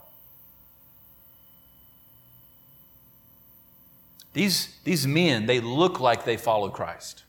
These, 4.34 4.76
these 4.84 5.08
men, 5.08 5.46
they 5.46 5.60
look 5.60 6.00
like 6.00 6.26
they 6.26 6.38
follow 6.38 6.70
Christ. 6.70 7.24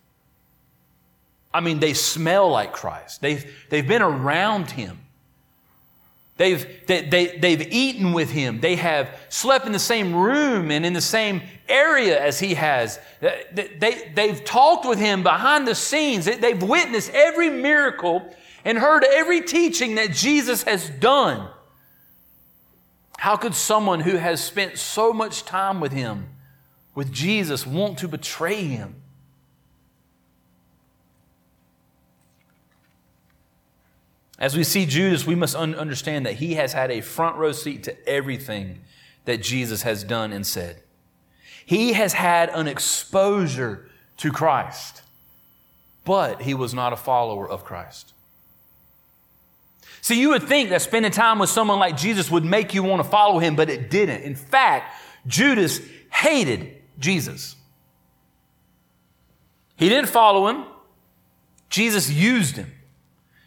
I 1.52 1.60
mean, 1.60 1.80
they 1.80 1.94
smell 1.94 2.48
like 2.48 2.72
Christ. 2.72 3.20
They've, 3.20 3.44
they've 3.68 3.86
been 3.86 4.02
around 4.02 4.70
him. 4.70 4.98
They've, 6.36 6.86
they, 6.86 7.02
they, 7.02 7.36
they've 7.36 7.72
eaten 7.72 8.12
with 8.12 8.30
him. 8.30 8.60
They 8.60 8.76
have 8.76 9.14
slept 9.28 9.66
in 9.66 9.72
the 9.72 9.78
same 9.78 10.14
room 10.14 10.70
and 10.70 10.86
in 10.86 10.94
the 10.94 11.00
same 11.00 11.42
area 11.68 12.22
as 12.22 12.40
he 12.40 12.54
has. 12.54 12.98
They, 13.20 13.70
they, 13.78 14.12
they've 14.14 14.42
talked 14.44 14.86
with 14.86 14.98
him 14.98 15.22
behind 15.22 15.68
the 15.68 15.74
scenes. 15.74 16.24
They've 16.24 16.62
witnessed 16.62 17.10
every 17.12 17.50
miracle 17.50 18.34
and 18.64 18.78
heard 18.78 19.04
every 19.04 19.40
teaching 19.40 19.96
that 19.96 20.12
Jesus 20.12 20.62
has 20.64 20.88
done. 20.88 21.48
How 23.18 23.36
could 23.36 23.54
someone 23.54 24.00
who 24.00 24.16
has 24.16 24.42
spent 24.42 24.78
so 24.78 25.12
much 25.12 25.44
time 25.44 25.80
with 25.80 25.92
him, 25.92 26.28
with 26.94 27.12
Jesus, 27.12 27.66
want 27.66 27.98
to 27.98 28.08
betray 28.08 28.64
him? 28.64 29.00
As 34.38 34.56
we 34.56 34.64
see 34.64 34.86
Judas, 34.86 35.26
we 35.26 35.34
must 35.34 35.54
un- 35.54 35.74
understand 35.74 36.24
that 36.24 36.36
he 36.36 36.54
has 36.54 36.72
had 36.72 36.90
a 36.90 37.02
front 37.02 37.36
row 37.36 37.52
seat 37.52 37.82
to 37.84 38.08
everything 38.08 38.80
that 39.26 39.42
Jesus 39.42 39.82
has 39.82 40.02
done 40.02 40.32
and 40.32 40.46
said. 40.46 40.82
He 41.66 41.92
has 41.92 42.14
had 42.14 42.48
an 42.48 42.66
exposure 42.66 43.90
to 44.16 44.32
Christ, 44.32 45.02
but 46.06 46.42
he 46.42 46.54
was 46.54 46.72
not 46.72 46.94
a 46.94 46.96
follower 46.96 47.46
of 47.48 47.64
Christ. 47.64 48.14
See, 50.02 50.20
you 50.20 50.30
would 50.30 50.44
think 50.44 50.70
that 50.70 50.82
spending 50.82 51.12
time 51.12 51.38
with 51.38 51.50
someone 51.50 51.78
like 51.78 51.96
Jesus 51.96 52.30
would 52.30 52.44
make 52.44 52.74
you 52.74 52.82
want 52.82 53.02
to 53.02 53.08
follow 53.08 53.38
him, 53.38 53.56
but 53.56 53.68
it 53.68 53.90
didn't. 53.90 54.22
In 54.22 54.34
fact, 54.34 54.94
Judas 55.26 55.80
hated 56.12 56.76
Jesus. 56.98 57.56
He 59.76 59.88
didn't 59.88 60.08
follow 60.08 60.48
him, 60.48 60.64
Jesus 61.68 62.10
used 62.10 62.56
him. 62.56 62.70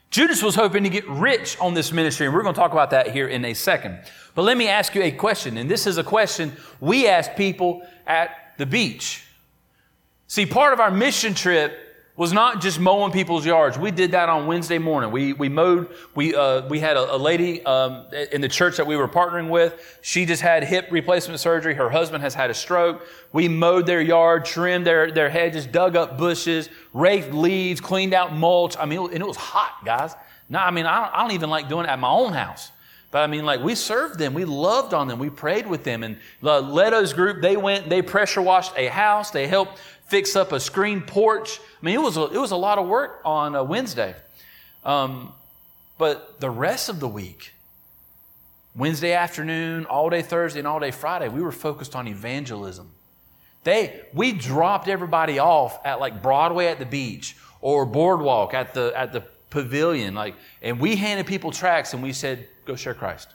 Judas 0.09 0.43
was 0.43 0.53
hoping 0.53 0.83
to 0.83 0.89
get 0.89 1.07
rich 1.09 1.59
on 1.59 1.73
this 1.73 1.91
ministry, 1.91 2.27
and 2.27 2.35
we're 2.35 2.43
going 2.43 2.53
to 2.53 2.59
talk 2.59 2.71
about 2.71 2.91
that 2.91 3.11
here 3.11 3.27
in 3.27 3.43
a 3.45 3.53
second. 3.55 3.99
But 4.35 4.43
let 4.43 4.57
me 4.57 4.67
ask 4.67 4.93
you 4.93 5.01
a 5.01 5.11
question, 5.11 5.57
and 5.57 5.69
this 5.69 5.87
is 5.87 5.97
a 5.97 6.03
question 6.03 6.53
we 6.79 7.07
ask 7.07 7.35
people 7.35 7.81
at 8.05 8.29
the 8.57 8.65
beach. 8.65 9.25
See, 10.27 10.45
part 10.45 10.73
of 10.73 10.79
our 10.79 10.91
mission 10.91 11.33
trip 11.33 11.77
was 12.15 12.31
not 12.31 12.61
just 12.61 12.79
mowing 12.79 13.11
people's 13.11 13.43
yards. 13.43 13.77
We 13.77 13.89
did 13.89 14.11
that 14.11 14.29
on 14.29 14.45
Wednesday 14.45 14.77
morning. 14.77 15.09
We, 15.09 15.33
we 15.33 15.49
mowed, 15.49 15.91
we, 16.13 16.35
uh, 16.35 16.67
we 16.67 16.79
had 16.79 16.95
a, 16.95 17.15
a 17.15 17.17
lady 17.17 17.65
um, 17.65 18.05
in 18.31 18.39
the 18.39 18.47
church 18.47 18.77
that 18.77 18.85
we 18.85 18.95
were 18.95 19.07
partnering 19.07 19.49
with. 19.49 19.97
She 20.03 20.25
just 20.25 20.41
had 20.41 20.63
hip 20.63 20.89
replacement 20.91 21.39
surgery. 21.39 21.73
Her 21.73 21.89
husband 21.89 22.23
has 22.23 22.35
had 22.35 22.51
a 22.51 22.53
stroke. 22.53 23.01
We 23.31 23.47
mowed 23.47 23.87
their 23.87 24.01
yard, 24.01 24.45
trimmed 24.45 24.85
their, 24.85 25.11
their 25.11 25.29
hedges, 25.29 25.65
dug 25.65 25.95
up 25.95 26.19
bushes, 26.19 26.69
raked 26.93 27.33
leaves, 27.33 27.81
cleaned 27.81 28.13
out 28.13 28.35
mulch. 28.35 28.77
I 28.77 28.85
mean, 28.85 28.99
and 28.99 29.19
it 29.19 29.27
was 29.27 29.37
hot, 29.37 29.83
guys. 29.83 30.13
No, 30.49 30.59
I 30.59 30.69
mean, 30.69 30.85
I 30.85 30.99
don't, 30.99 31.15
I 31.15 31.21
don't 31.21 31.31
even 31.31 31.49
like 31.49 31.67
doing 31.67 31.85
it 31.85 31.89
at 31.89 31.97
my 31.97 32.09
own 32.09 32.33
house. 32.33 32.69
But 33.13 33.19
I 33.19 33.27
mean, 33.27 33.45
like, 33.45 33.61
we 33.61 33.75
served 33.75 34.17
them. 34.17 34.33
We 34.33 34.43
loved 34.43 34.95
on 34.95 35.07
them. 35.07 35.19
We 35.19 35.29
prayed 35.29 35.67
with 35.67 35.83
them. 35.83 36.01
And 36.01 36.17
uh, 36.41 36.61
Leto's 36.61 37.13
group, 37.13 37.43
they 37.43 37.55
went, 37.55 37.87
they 37.87 38.01
pressure 38.01 38.41
washed 38.41 38.73
a 38.75 38.87
house. 38.87 39.29
They 39.29 39.45
helped 39.45 39.77
fix 40.07 40.35
up 40.35 40.51
a 40.51 40.59
screen 40.59 40.99
porch. 40.99 41.59
I 41.59 41.85
mean, 41.85 41.93
it 41.93 42.01
was 42.01 42.17
a, 42.17 42.23
it 42.23 42.39
was 42.39 42.49
a 42.49 42.55
lot 42.55 42.79
of 42.79 42.87
work 42.87 43.21
on 43.23 43.53
a 43.53 43.63
Wednesday. 43.63 44.15
Um, 44.83 45.31
but 45.99 46.39
the 46.39 46.49
rest 46.49 46.89
of 46.89 46.99
the 46.99 47.07
week, 47.07 47.53
Wednesday 48.75 49.13
afternoon, 49.13 49.85
all 49.85 50.09
day 50.09 50.23
Thursday, 50.23 50.57
and 50.57 50.67
all 50.67 50.79
day 50.79 50.89
Friday, 50.89 51.29
we 51.29 51.43
were 51.43 51.51
focused 51.51 51.95
on 51.95 52.07
evangelism. 52.07 52.89
They, 53.63 54.01
we 54.11 54.31
dropped 54.31 54.87
everybody 54.87 55.37
off 55.37 55.79
at 55.85 55.99
like 55.99 56.23
Broadway 56.23 56.65
at 56.65 56.79
the 56.79 56.85
beach 56.87 57.37
or 57.61 57.85
Boardwalk 57.85 58.55
at 58.55 58.73
the, 58.73 58.91
at 58.95 59.13
the 59.13 59.23
pavilion, 59.53 60.15
like, 60.15 60.35
and 60.61 60.79
we 60.79 60.95
handed 60.95 61.27
people 61.27 61.51
tracts 61.51 61.93
and 61.93 62.03
we 62.03 62.11
said, 62.11 62.47
go 62.65 62.75
share 62.75 62.95
Christ. 62.95 63.29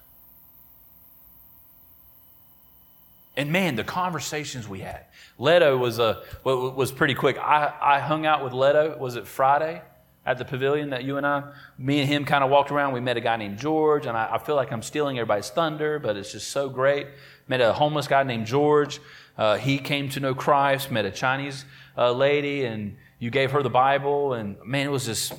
And 3.37 3.53
man, 3.53 3.77
the 3.77 3.85
conversations 3.85 4.69
we 4.69 4.81
had. 4.81 5.05
Leto 5.39 5.77
was, 5.77 6.01
a, 6.01 6.23
was 6.45 6.91
pretty 6.91 7.15
quick. 7.15 7.39
I, 7.39 7.73
I 7.81 8.01
hung 8.01 8.27
out 8.27 8.43
with 8.43 8.53
Leto, 8.53 8.99
was 8.99 9.15
it 9.15 9.29
Friday 9.29 9.81
at 10.27 10.39
the 10.39 10.45
pavilion 10.45 10.91
that 10.91 11.05
you 11.05 11.17
and 11.17 11.27
I, 11.27 11.45
me 11.79 12.01
and 12.01 12.09
him 12.09 12.25
kind 12.25 12.43
of 12.43 12.51
walked 12.51 12.71
around. 12.71 12.93
We 12.93 13.01
met 13.01 13.17
a 13.17 13.21
guy 13.21 13.37
named 13.37 13.59
George, 13.59 14.07
and 14.07 14.17
I, 14.17 14.35
I 14.35 14.39
feel 14.39 14.57
like 14.57 14.73
I'm 14.73 14.83
stealing 14.83 15.19
everybody's 15.19 15.49
thunder, 15.49 15.99
but 15.99 16.17
it's 16.17 16.33
just 16.33 16.49
so 16.49 16.69
great. 16.69 17.07
Met 17.47 17.61
a 17.61 17.73
homeless 17.73 18.09
guy 18.09 18.25
named 18.25 18.47
George. 18.47 19.01
Uh, 19.39 19.57
he 19.57 19.79
came 19.79 20.09
to 20.11 20.21
know 20.21 20.35
Christ, 20.35 20.91
met 20.91 21.05
a 21.07 21.11
Chinese 21.13 21.65
uh, 21.97 22.13
lady, 22.13 22.65
and 22.65 22.97
you 23.21 23.31
gave 23.31 23.53
her 23.53 23.63
the 23.63 23.71
Bible. 23.71 24.35
And 24.35 24.57
man, 24.67 24.87
it 24.87 24.91
was 24.91 25.07
just, 25.07 25.33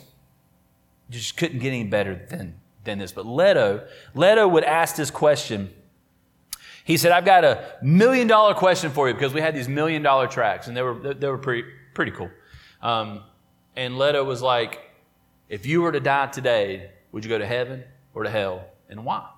just 1.09 1.37
couldn't 1.37 1.59
get 1.59 1.69
any 1.69 1.83
better 1.83 2.25
than, 2.29 2.55
than 2.83 2.99
this. 2.99 3.11
But 3.11 3.25
Leto, 3.25 3.87
Leto 4.13 4.47
would 4.47 4.63
ask 4.63 4.95
this 4.95 5.11
question 5.11 5.71
he 6.89 6.97
said, 6.97 7.11
I've 7.11 7.23
got 7.23 7.43
a 7.43 7.77
million 7.83 8.25
dollar 8.25 8.55
question 8.55 8.89
for 8.89 9.07
you 9.07 9.13
because 9.13 9.31
we 9.31 9.41
had 9.41 9.55
these 9.55 9.69
million 9.69 10.01
dollar 10.01 10.25
tracks 10.25 10.67
and 10.67 10.75
they 10.75 10.81
were, 10.81 11.13
they 11.13 11.27
were 11.27 11.37
pretty, 11.37 11.69
pretty 11.93 12.09
cool. 12.09 12.31
Um, 12.81 13.21
and 13.75 13.95
Leto 13.95 14.23
was 14.23 14.41
like, 14.41 14.89
if 15.49 15.67
you 15.67 15.83
were 15.83 15.91
to 15.91 15.99
die 15.99 16.25
today, 16.25 16.89
would 17.11 17.23
you 17.23 17.29
go 17.29 17.37
to 17.37 17.45
heaven 17.45 17.83
or 18.15 18.23
to 18.23 18.29
hell 18.31 18.65
and 18.89 19.05
why? 19.05 19.29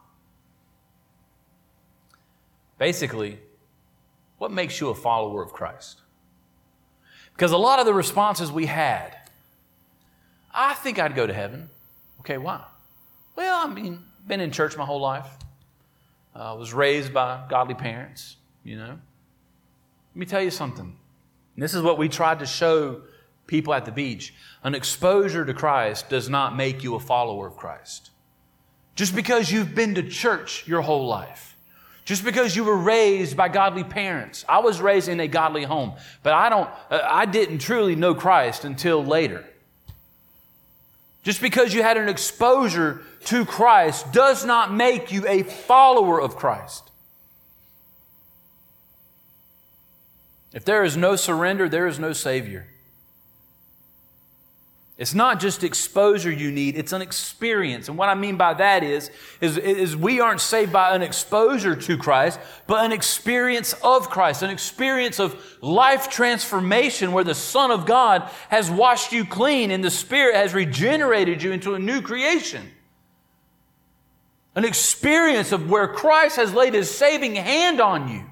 Basically, 2.78 3.38
what 4.38 4.54
makes 4.54 4.80
you 4.80 4.88
a 4.88 4.96
follower 4.96 5.44
of 5.44 5.52
Christ? 5.52 6.00
Because 7.34 7.52
a 7.52 7.58
lot 7.58 7.80
of 7.80 7.86
the 7.86 7.94
responses 7.94 8.50
we 8.50 8.66
had, 8.66 9.18
I 10.54 10.74
think 10.74 11.00
I'd 11.00 11.16
go 11.16 11.26
to 11.26 11.34
heaven. 11.34 11.70
Okay, 12.22 12.38
why? 12.38 12.64
Well, 13.36 13.68
I 13.68 13.74
mean, 13.74 14.04
been 14.28 14.40
in 14.40 14.52
church 14.52 14.78
my 14.78 14.86
whole 14.86 15.02
life. 15.02 15.28
I 16.36 16.52
uh, 16.52 16.56
was 16.56 16.74
raised 16.74 17.14
by 17.14 17.44
godly 17.50 17.76
parents, 17.76 18.38
you 18.64 18.78
know. 18.78 18.98
Let 20.14 20.16
me 20.16 20.26
tell 20.26 20.42
you 20.42 20.52
something. 20.52 20.96
This 21.58 21.74
is 21.74 21.84
what 21.84 21.98
we 21.98 22.10
tried 22.10 22.40
to 22.40 22.46
show 22.46 23.02
people 23.48 23.74
at 23.74 23.86
the 23.86 23.92
beach. 23.92 24.34
An 24.64 24.74
exposure 24.74 25.46
to 25.46 25.54
Christ 25.54 26.10
does 26.10 26.30
not 26.30 26.56
make 26.56 26.84
you 26.84 26.96
a 26.96 27.00
follower 27.00 27.48
of 27.48 27.58
Christ. 27.58 28.12
Just 28.96 29.16
because 29.16 29.52
you've 29.52 29.76
been 29.76 29.96
to 29.96 30.04
church 30.04 30.68
your 30.68 30.82
whole 30.82 31.08
life, 31.08 31.58
just 32.06 32.24
because 32.24 32.56
you 32.56 32.64
were 32.64 32.78
raised 32.78 33.38
by 33.38 33.48
godly 33.48 33.84
parents. 33.84 34.44
I 34.50 34.60
was 34.60 34.82
raised 34.82 35.08
in 35.08 35.20
a 35.20 35.28
godly 35.28 35.64
home, 35.64 35.94
but 36.24 36.34
I 36.34 36.50
don't 36.50 36.70
uh, 36.90 37.08
I 37.10 37.26
didn't 37.26 37.60
truly 37.60 37.96
know 37.96 38.16
Christ 38.16 38.66
until 38.66 39.04
later. 39.04 39.46
Just 41.24 41.42
because 41.42 41.74
you 41.74 41.84
had 41.84 41.98
an 41.98 42.10
exposure 42.10 43.02
to 43.26 43.46
Christ 43.46 44.12
does 44.12 44.44
not 44.44 44.74
make 44.74 45.12
you 45.12 45.28
a 45.28 45.44
follower 45.44 46.20
of 46.20 46.36
Christ. 46.36 46.90
If 50.54 50.66
there 50.66 50.84
is 50.84 50.98
no 50.98 51.16
surrender, 51.16 51.70
there 51.70 51.88
is 51.88 52.00
no 52.00 52.14
Savior. 52.14 52.68
It's 55.02 55.16
not 55.16 55.40
just 55.40 55.64
exposure 55.64 56.32
you 56.32 56.52
need, 56.52 56.78
it's 56.78 56.94
an 56.94 57.02
experience. 57.02 57.90
And 57.90 57.98
what 57.98 58.08
I 58.08 58.14
mean 58.14 58.38
by 58.38 58.54
that 58.54 58.84
is, 58.84 59.10
is, 59.42 59.58
is 59.58 59.98
we 59.98 60.20
aren't 60.20 60.42
saved 60.42 60.72
by 60.72 60.94
an 60.96 61.02
exposure 61.02 61.76
to 61.76 61.98
Christ, 61.98 62.40
but 62.68 62.86
an 62.86 62.92
experience 62.92 63.74
of 63.82 64.12
Christ, 64.12 64.44
an 64.44 64.52
experience 64.52 65.20
of 65.20 65.44
life 65.60 66.08
transformation 66.08 67.14
where 67.14 67.24
the 67.24 67.34
Son 67.34 67.72
of 67.72 67.88
God 67.88 68.30
has 68.50 68.70
washed 68.70 69.12
you 69.12 69.26
clean 69.26 69.72
and 69.72 69.84
the 69.84 69.90
Spirit 69.90 70.36
has 70.36 70.54
regenerated 70.54 71.42
you 71.42 71.52
into 71.52 71.74
a 71.74 71.80
new 71.80 72.04
creation. 72.04 72.70
An 74.54 74.66
experience 74.66 75.52
of 75.52 75.68
where 75.68 75.88
Christ 75.88 76.36
has 76.36 76.54
laid 76.54 76.76
his 76.76 76.92
saving 76.92 77.34
hand 77.34 77.82
on 77.82 78.08
you. 78.08 78.24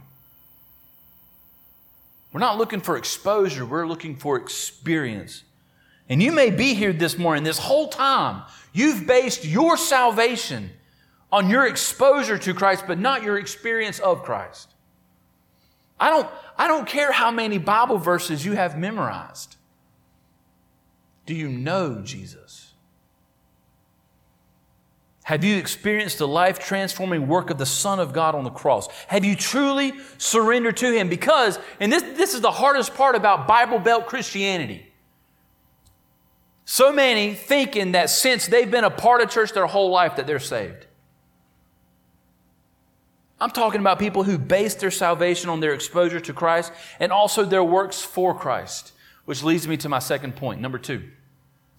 We're 2.31 2.41
not 2.41 2.59
looking 2.59 2.81
for 2.81 2.95
exposure, 2.95 3.65
we're 3.65 3.87
looking 3.87 4.17
for 4.17 4.37
experience. 4.37 5.45
And 6.09 6.21
you 6.23 6.31
may 6.31 6.49
be 6.49 6.73
here 6.73 6.91
this 6.91 7.17
morning, 7.17 7.43
this 7.43 7.59
whole 7.59 7.87
time, 7.87 8.43
you've 8.73 9.05
based 9.05 9.45
your 9.45 9.77
salvation 9.77 10.71
on 11.31 11.49
your 11.49 11.67
exposure 11.67 12.37
to 12.39 12.53
Christ, 12.55 12.85
but 12.87 12.97
not 12.97 13.21
your 13.21 13.37
experience 13.37 13.99
of 13.99 14.23
Christ. 14.23 14.73
I 15.99 16.09
don't, 16.09 16.27
I 16.57 16.67
don't 16.67 16.87
care 16.87 17.11
how 17.11 17.29
many 17.29 17.59
Bible 17.59 17.99
verses 17.99 18.43
you 18.43 18.53
have 18.53 18.77
memorized. 18.77 19.57
Do 21.27 21.35
you 21.35 21.47
know 21.47 22.01
Jesus? 22.01 22.73
Have 25.23 25.43
you 25.43 25.57
experienced 25.57 26.17
the 26.17 26.27
life 26.27 26.57
transforming 26.57 27.27
work 27.27 27.51
of 27.51 27.59
the 27.59 27.65
Son 27.67 27.99
of 27.99 28.13
God 28.13 28.33
on 28.33 28.43
the 28.43 28.49
cross? 28.49 28.87
Have 29.09 29.23
you 29.23 29.35
truly 29.35 29.93
surrendered 30.17 30.77
to 30.77 30.91
Him? 30.91 31.07
Because, 31.07 31.59
and 31.79 31.93
this, 31.93 32.01
this 32.01 32.33
is 32.33 32.41
the 32.41 32.49
hardest 32.49 32.95
part 32.95 33.15
about 33.15 33.47
Bible 33.47 33.77
Belt 33.77 34.07
Christianity. 34.07 34.88
So 36.71 36.93
many 36.93 37.33
thinking 37.33 37.93
that 37.93 38.11
since 38.11 38.45
they've 38.45 38.69
been 38.69 38.83
a 38.83 38.91
part 38.91 39.21
of 39.21 39.31
church 39.31 39.53
their 39.53 39.65
whole 39.65 39.89
life 39.89 40.17
that 40.17 40.27
they're 40.27 40.37
saved. 40.37 40.85
I'm 43.41 43.49
talking 43.49 43.81
about 43.81 43.97
people 43.97 44.21
who 44.21 44.37
base 44.37 44.75
their 44.75 44.91
salvation 44.91 45.49
on 45.49 45.61
their 45.61 45.73
exposure 45.73 46.19
to 46.19 46.31
Christ 46.31 46.71
and 46.99 47.11
also 47.11 47.43
their 47.43 47.63
works 47.63 48.03
for 48.03 48.35
Christ, 48.35 48.91
which 49.25 49.41
leads 49.41 49.67
me 49.67 49.77
to 49.77 49.89
my 49.89 49.97
second 49.97 50.35
point. 50.35 50.61
Number 50.61 50.77
two, 50.77 51.09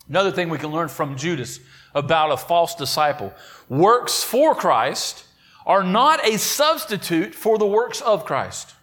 Another 0.08 0.32
thing 0.32 0.48
we 0.48 0.58
can 0.58 0.72
learn 0.72 0.88
from 0.88 1.16
Judas 1.16 1.60
about 1.94 2.32
a 2.32 2.36
false 2.36 2.74
disciple 2.74 3.32
works 3.68 4.24
for 4.24 4.56
Christ 4.56 5.24
are 5.64 5.84
not 5.84 6.26
a 6.26 6.36
substitute 6.36 7.32
for 7.32 7.58
the 7.58 7.66
works 7.66 8.00
of 8.00 8.24
Christ. 8.24 8.74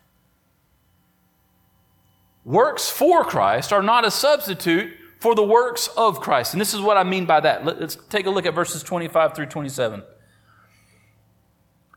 Works 2.45 2.89
for 2.89 3.25
Christ 3.25 3.73
are 3.73 3.83
not 3.83 4.05
a 4.05 4.11
substitute 4.11 4.93
for 5.19 5.35
the 5.35 5.43
works 5.43 5.87
of 5.97 6.19
Christ. 6.19 6.53
And 6.53 6.61
this 6.61 6.73
is 6.73 6.81
what 6.81 6.97
I 6.97 7.03
mean 7.03 7.25
by 7.25 7.39
that. 7.39 7.65
Let's 7.65 7.97
take 8.09 8.25
a 8.25 8.29
look 8.29 8.45
at 8.45 8.53
verses 8.53 8.83
25 8.83 9.35
through 9.35 9.47
27. 9.47 10.03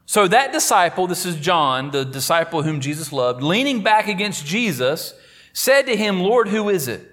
So 0.06 0.26
that 0.26 0.52
disciple, 0.52 1.06
this 1.06 1.24
is 1.24 1.36
John, 1.36 1.90
the 1.90 2.04
disciple 2.04 2.62
whom 2.62 2.80
Jesus 2.80 3.12
loved, 3.12 3.42
leaning 3.42 3.82
back 3.82 4.08
against 4.08 4.44
Jesus, 4.44 5.14
said 5.52 5.86
to 5.86 5.96
him, 5.96 6.20
Lord, 6.20 6.48
who 6.48 6.68
is 6.68 6.88
it? 6.88 7.06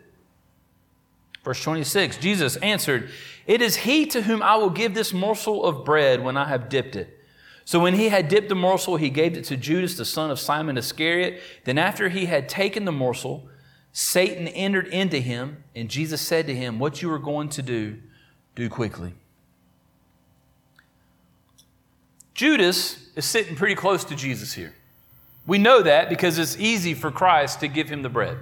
Verse 1.43 1.61
26 1.61 2.17
Jesus 2.17 2.55
answered, 2.57 3.09
It 3.45 3.61
is 3.61 3.77
he 3.77 4.05
to 4.07 4.23
whom 4.23 4.41
I 4.41 4.55
will 4.55 4.69
give 4.69 4.93
this 4.93 5.13
morsel 5.13 5.63
of 5.63 5.85
bread 5.85 6.23
when 6.23 6.37
I 6.37 6.45
have 6.47 6.69
dipped 6.69 6.95
it. 6.95 7.17
So 7.65 7.79
when 7.79 7.95
he 7.95 8.09
had 8.09 8.29
dipped 8.29 8.49
the 8.49 8.55
morsel, 8.55 8.95
he 8.95 9.09
gave 9.09 9.37
it 9.37 9.43
to 9.45 9.57
Judas, 9.57 9.95
the 9.95 10.05
son 10.05 10.31
of 10.31 10.39
Simon 10.39 10.77
Iscariot. 10.77 11.41
Then 11.65 11.77
after 11.77 12.09
he 12.09 12.25
had 12.25 12.47
taken 12.47 12.85
the 12.85 12.91
morsel, 12.91 13.47
Satan 13.99 14.47
entered 14.49 14.85
into 14.89 15.17
him, 15.17 15.63
and 15.75 15.89
Jesus 15.89 16.21
said 16.21 16.45
to 16.45 16.55
him, 16.55 16.77
What 16.77 17.01
you 17.01 17.11
are 17.11 17.17
going 17.17 17.49
to 17.49 17.63
do, 17.63 17.97
do 18.53 18.69
quickly. 18.69 19.15
Judas 22.35 23.09
is 23.15 23.25
sitting 23.25 23.55
pretty 23.55 23.73
close 23.73 24.03
to 24.03 24.15
Jesus 24.15 24.53
here. 24.53 24.75
We 25.47 25.57
know 25.57 25.81
that 25.81 26.09
because 26.09 26.37
it's 26.37 26.55
easy 26.59 26.93
for 26.93 27.09
Christ 27.09 27.59
to 27.61 27.67
give 27.67 27.89
him 27.89 28.03
the 28.03 28.09
bread. 28.09 28.37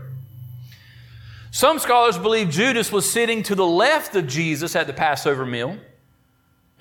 Some 1.51 1.79
scholars 1.79 2.17
believe 2.17 2.49
Judas 2.49 2.91
was 2.91 3.09
sitting 3.09 3.41
to 3.43 3.55
the 3.55 3.65
left 3.65 4.13
of 4.17 4.27
Jesus 4.27 4.75
at 4.75 4.87
the 4.87 4.93
Passover 4.93 5.45
meal. 5.45 5.77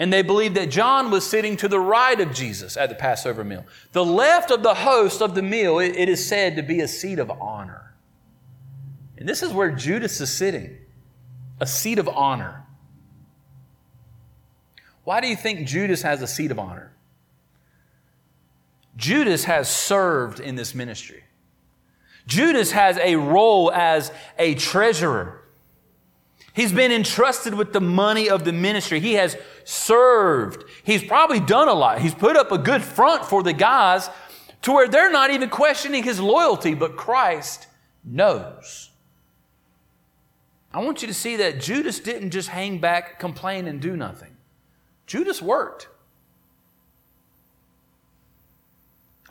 And 0.00 0.12
they 0.12 0.22
believe 0.22 0.54
that 0.54 0.68
John 0.68 1.12
was 1.12 1.24
sitting 1.24 1.56
to 1.58 1.68
the 1.68 1.78
right 1.78 2.18
of 2.18 2.34
Jesus 2.34 2.76
at 2.76 2.88
the 2.88 2.96
Passover 2.96 3.44
meal. 3.44 3.66
The 3.92 4.04
left 4.04 4.50
of 4.50 4.64
the 4.64 4.74
host 4.74 5.22
of 5.22 5.36
the 5.36 5.42
meal, 5.42 5.78
it, 5.78 6.08
is 6.08 6.26
said 6.26 6.56
to 6.56 6.62
be 6.64 6.80
a 6.80 6.88
seat 6.88 7.20
of 7.20 7.30
honor. 7.30 7.83
And 9.16 9.28
this 9.28 9.42
is 9.42 9.52
where 9.52 9.70
Judas 9.70 10.20
is 10.20 10.30
sitting 10.30 10.78
a 11.60 11.66
seat 11.66 11.98
of 11.98 12.08
honor. 12.08 12.64
Why 15.04 15.20
do 15.20 15.28
you 15.28 15.36
think 15.36 15.68
Judas 15.68 16.02
has 16.02 16.22
a 16.22 16.26
seat 16.26 16.50
of 16.50 16.58
honor? 16.58 16.92
Judas 18.96 19.44
has 19.44 19.68
served 19.68 20.40
in 20.40 20.56
this 20.56 20.74
ministry. 20.74 21.24
Judas 22.26 22.72
has 22.72 22.96
a 22.98 23.16
role 23.16 23.70
as 23.72 24.10
a 24.38 24.54
treasurer. 24.54 25.42
He's 26.54 26.72
been 26.72 26.92
entrusted 26.92 27.54
with 27.54 27.72
the 27.72 27.80
money 27.80 28.30
of 28.30 28.44
the 28.44 28.52
ministry. 28.52 29.00
He 29.00 29.14
has 29.14 29.36
served. 29.64 30.64
He's 30.84 31.02
probably 31.02 31.40
done 31.40 31.68
a 31.68 31.74
lot. 31.74 32.00
He's 32.00 32.14
put 32.14 32.36
up 32.36 32.52
a 32.52 32.58
good 32.58 32.82
front 32.82 33.24
for 33.24 33.42
the 33.42 33.52
guys 33.52 34.08
to 34.62 34.72
where 34.72 34.88
they're 34.88 35.10
not 35.10 35.30
even 35.30 35.50
questioning 35.50 36.04
his 36.04 36.20
loyalty, 36.20 36.74
but 36.74 36.96
Christ 36.96 37.66
knows. 38.04 38.90
I 40.74 40.80
want 40.80 41.02
you 41.02 41.08
to 41.08 41.14
see 41.14 41.36
that 41.36 41.60
Judas 41.60 42.00
didn't 42.00 42.30
just 42.30 42.48
hang 42.48 42.78
back, 42.78 43.20
complain, 43.20 43.68
and 43.68 43.80
do 43.80 43.96
nothing. 43.96 44.36
Judas 45.06 45.40
worked. 45.40 45.86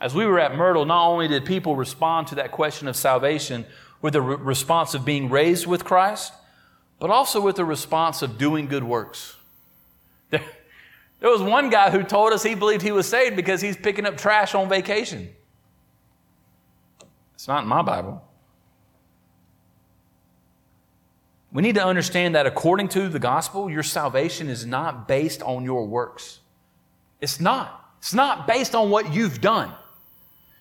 As 0.00 0.14
we 0.14 0.24
were 0.24 0.40
at 0.40 0.56
Myrtle, 0.56 0.86
not 0.86 1.06
only 1.06 1.28
did 1.28 1.44
people 1.44 1.76
respond 1.76 2.28
to 2.28 2.36
that 2.36 2.50
question 2.50 2.88
of 2.88 2.96
salvation 2.96 3.66
with 4.00 4.16
a 4.16 4.22
re- 4.22 4.36
response 4.36 4.94
of 4.94 5.04
being 5.04 5.28
raised 5.28 5.66
with 5.66 5.84
Christ, 5.84 6.32
but 6.98 7.10
also 7.10 7.42
with 7.42 7.56
the 7.56 7.64
response 7.64 8.22
of 8.22 8.38
doing 8.38 8.66
good 8.66 8.84
works. 8.84 9.36
There, 10.30 10.42
there 11.20 11.30
was 11.30 11.42
one 11.42 11.70
guy 11.70 11.90
who 11.90 12.02
told 12.02 12.32
us 12.32 12.42
he 12.42 12.54
believed 12.54 12.82
he 12.82 12.90
was 12.90 13.06
saved 13.06 13.36
because 13.36 13.60
he's 13.60 13.76
picking 13.76 14.04
up 14.04 14.16
trash 14.16 14.54
on 14.54 14.68
vacation. 14.68 15.30
It's 17.34 17.46
not 17.46 17.62
in 17.62 17.68
my 17.68 17.82
Bible. 17.82 18.22
We 21.54 21.62
need 21.62 21.76
to 21.76 21.86
understand 21.86 22.34
that 22.34 22.46
according 22.46 22.88
to 22.88 23.08
the 23.08 23.20
gospel, 23.20 23.70
your 23.70 23.84
salvation 23.84 24.48
is 24.48 24.66
not 24.66 25.06
based 25.06 25.40
on 25.40 25.64
your 25.64 25.86
works. 25.86 26.40
It's 27.20 27.40
not. 27.40 27.92
It's 27.98 28.12
not 28.12 28.48
based 28.48 28.74
on 28.74 28.90
what 28.90 29.14
you've 29.14 29.40
done. 29.40 29.72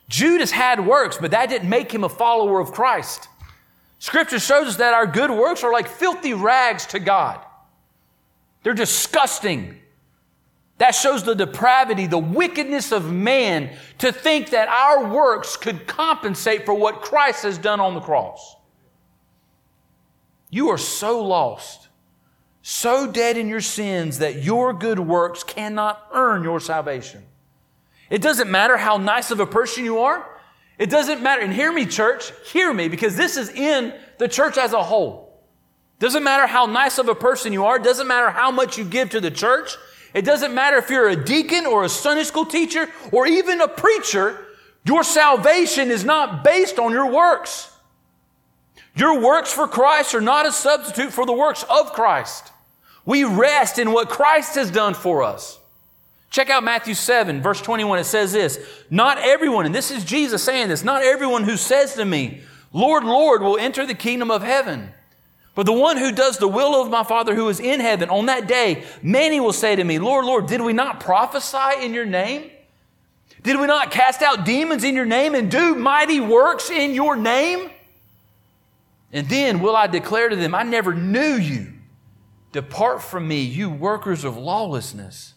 Judas 0.07 0.51
had 0.51 0.85
works, 0.85 1.17
but 1.19 1.31
that 1.31 1.49
didn't 1.49 1.67
make 1.67 1.91
him 1.91 2.03
a 2.03 2.09
follower 2.09 2.59
of 2.59 2.71
Christ. 2.71 3.27
Scripture 3.97 4.39
shows 4.39 4.67
us 4.67 4.75
that 4.75 4.93
our 4.93 5.07
good 5.07 5.31
works 5.31 5.63
are 5.63 5.73
like 5.73 5.87
filthy 5.87 6.35
rags 6.35 6.85
to 6.87 6.99
God. 6.99 7.39
They're 8.61 8.75
disgusting. 8.75 9.79
That 10.77 10.91
shows 10.93 11.23
the 11.23 11.33
depravity, 11.33 12.05
the 12.05 12.19
wickedness 12.19 12.91
of 12.91 13.11
man 13.11 13.75
to 13.97 14.11
think 14.11 14.51
that 14.51 14.67
our 14.67 15.11
works 15.11 15.57
could 15.57 15.87
compensate 15.87 16.65
for 16.65 16.75
what 16.75 17.01
Christ 17.01 17.41
has 17.43 17.57
done 17.57 17.79
on 17.79 17.95
the 17.95 17.99
cross. 17.99 18.57
You 20.53 20.69
are 20.69 20.77
so 20.77 21.19
lost, 21.19 21.87
so 22.61 23.11
dead 23.11 23.37
in 23.37 23.47
your 23.47 23.59
sins 23.59 24.19
that 24.19 24.43
your 24.43 24.71
good 24.71 24.99
works 24.99 25.43
cannot 25.43 26.05
earn 26.13 26.43
your 26.43 26.59
salvation. 26.59 27.23
It 28.11 28.21
doesn't 28.21 28.51
matter 28.51 28.77
how 28.77 28.97
nice 28.97 29.31
of 29.31 29.39
a 29.39 29.47
person 29.47 29.83
you 29.83 29.97
are. 30.01 30.39
It 30.77 30.91
doesn't 30.91 31.23
matter. 31.23 31.41
And 31.41 31.51
hear 31.51 31.73
me, 31.73 31.87
church, 31.87 32.31
hear 32.51 32.71
me, 32.71 32.87
because 32.87 33.15
this 33.15 33.35
is 33.35 33.49
in 33.49 33.95
the 34.19 34.27
church 34.27 34.59
as 34.59 34.73
a 34.73 34.83
whole. 34.83 35.41
Doesn't 35.97 36.23
matter 36.23 36.45
how 36.45 36.67
nice 36.67 36.99
of 36.99 37.09
a 37.09 37.15
person 37.15 37.51
you 37.51 37.65
are. 37.65 37.79
Doesn't 37.79 38.07
matter 38.07 38.29
how 38.29 38.51
much 38.51 38.77
you 38.77 38.85
give 38.85 39.09
to 39.09 39.19
the 39.19 39.31
church. 39.31 39.75
It 40.13 40.23
doesn't 40.23 40.53
matter 40.53 40.77
if 40.77 40.87
you're 40.87 41.09
a 41.09 41.15
deacon 41.15 41.65
or 41.65 41.83
a 41.83 41.89
Sunday 41.89 42.25
school 42.25 42.45
teacher 42.45 42.91
or 43.11 43.25
even 43.25 43.59
a 43.59 43.67
preacher. 43.67 44.45
Your 44.85 45.03
salvation 45.03 45.89
is 45.89 46.05
not 46.05 46.43
based 46.43 46.77
on 46.77 46.91
your 46.91 47.11
works. 47.11 47.72
Your 48.95 49.19
works 49.19 49.51
for 49.51 49.67
Christ 49.67 50.13
are 50.13 50.21
not 50.21 50.45
a 50.45 50.51
substitute 50.51 51.11
for 51.11 51.25
the 51.25 51.33
works 51.33 51.63
of 51.69 51.93
Christ. 51.93 52.51
We 53.05 53.23
rest 53.23 53.79
in 53.79 53.91
what 53.91 54.09
Christ 54.09 54.55
has 54.55 54.71
done 54.71 54.93
for 54.93 55.23
us. 55.23 55.59
Check 56.29 56.49
out 56.49 56.63
Matthew 56.63 56.93
7, 56.93 57.41
verse 57.41 57.61
21. 57.61 57.99
It 57.99 58.03
says 58.05 58.31
this 58.31 58.59
Not 58.89 59.17
everyone, 59.19 59.65
and 59.65 59.75
this 59.75 59.91
is 59.91 60.03
Jesus 60.03 60.43
saying 60.43 60.69
this, 60.69 60.83
not 60.83 61.03
everyone 61.03 61.43
who 61.43 61.57
says 61.57 61.95
to 61.95 62.05
me, 62.05 62.41
Lord, 62.71 63.03
Lord, 63.03 63.41
will 63.41 63.57
enter 63.57 63.85
the 63.85 63.93
kingdom 63.93 64.31
of 64.31 64.41
heaven. 64.41 64.91
But 65.55 65.67
the 65.67 65.73
one 65.73 65.97
who 65.97 66.11
does 66.11 66.39
the 66.39 66.47
will 66.47 66.81
of 66.81 66.89
my 66.89 67.03
Father 67.03 67.35
who 67.35 67.47
is 67.49 67.59
in 67.59 67.79
heaven, 67.79 68.09
on 68.09 68.25
that 68.25 68.47
day, 68.47 68.83
many 69.03 69.39
will 69.39 69.53
say 69.53 69.75
to 69.75 69.83
me, 69.83 69.99
Lord, 69.99 70.25
Lord, 70.25 70.47
did 70.47 70.61
we 70.61 70.73
not 70.73 70.99
prophesy 70.99 71.83
in 71.85 71.93
your 71.93 72.05
name? 72.05 72.49
Did 73.43 73.59
we 73.59 73.67
not 73.67 73.91
cast 73.91 74.23
out 74.23 74.45
demons 74.45 74.83
in 74.83 74.95
your 74.95 75.05
name 75.05 75.35
and 75.35 75.51
do 75.51 75.75
mighty 75.75 76.19
works 76.19 76.71
in 76.71 76.95
your 76.95 77.15
name? 77.15 77.69
And 79.13 79.29
then 79.29 79.59
will 79.59 79.75
I 79.75 79.85
declare 79.85 80.27
to 80.27 80.35
them, 80.35 80.55
I 80.55 80.63
never 80.63 80.93
knew 80.93 81.35
you. 81.35 81.71
Depart 82.51 83.01
from 83.01 83.27
me, 83.27 83.41
you 83.41 83.69
workers 83.69 84.23
of 84.23 84.35
lawlessness. 84.35 85.35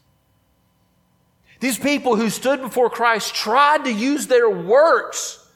These 1.60 1.78
people 1.78 2.16
who 2.16 2.30
stood 2.30 2.60
before 2.60 2.90
Christ 2.90 3.34
tried 3.34 3.84
to 3.84 3.92
use 3.92 4.26
their 4.26 4.48
works 4.48 5.46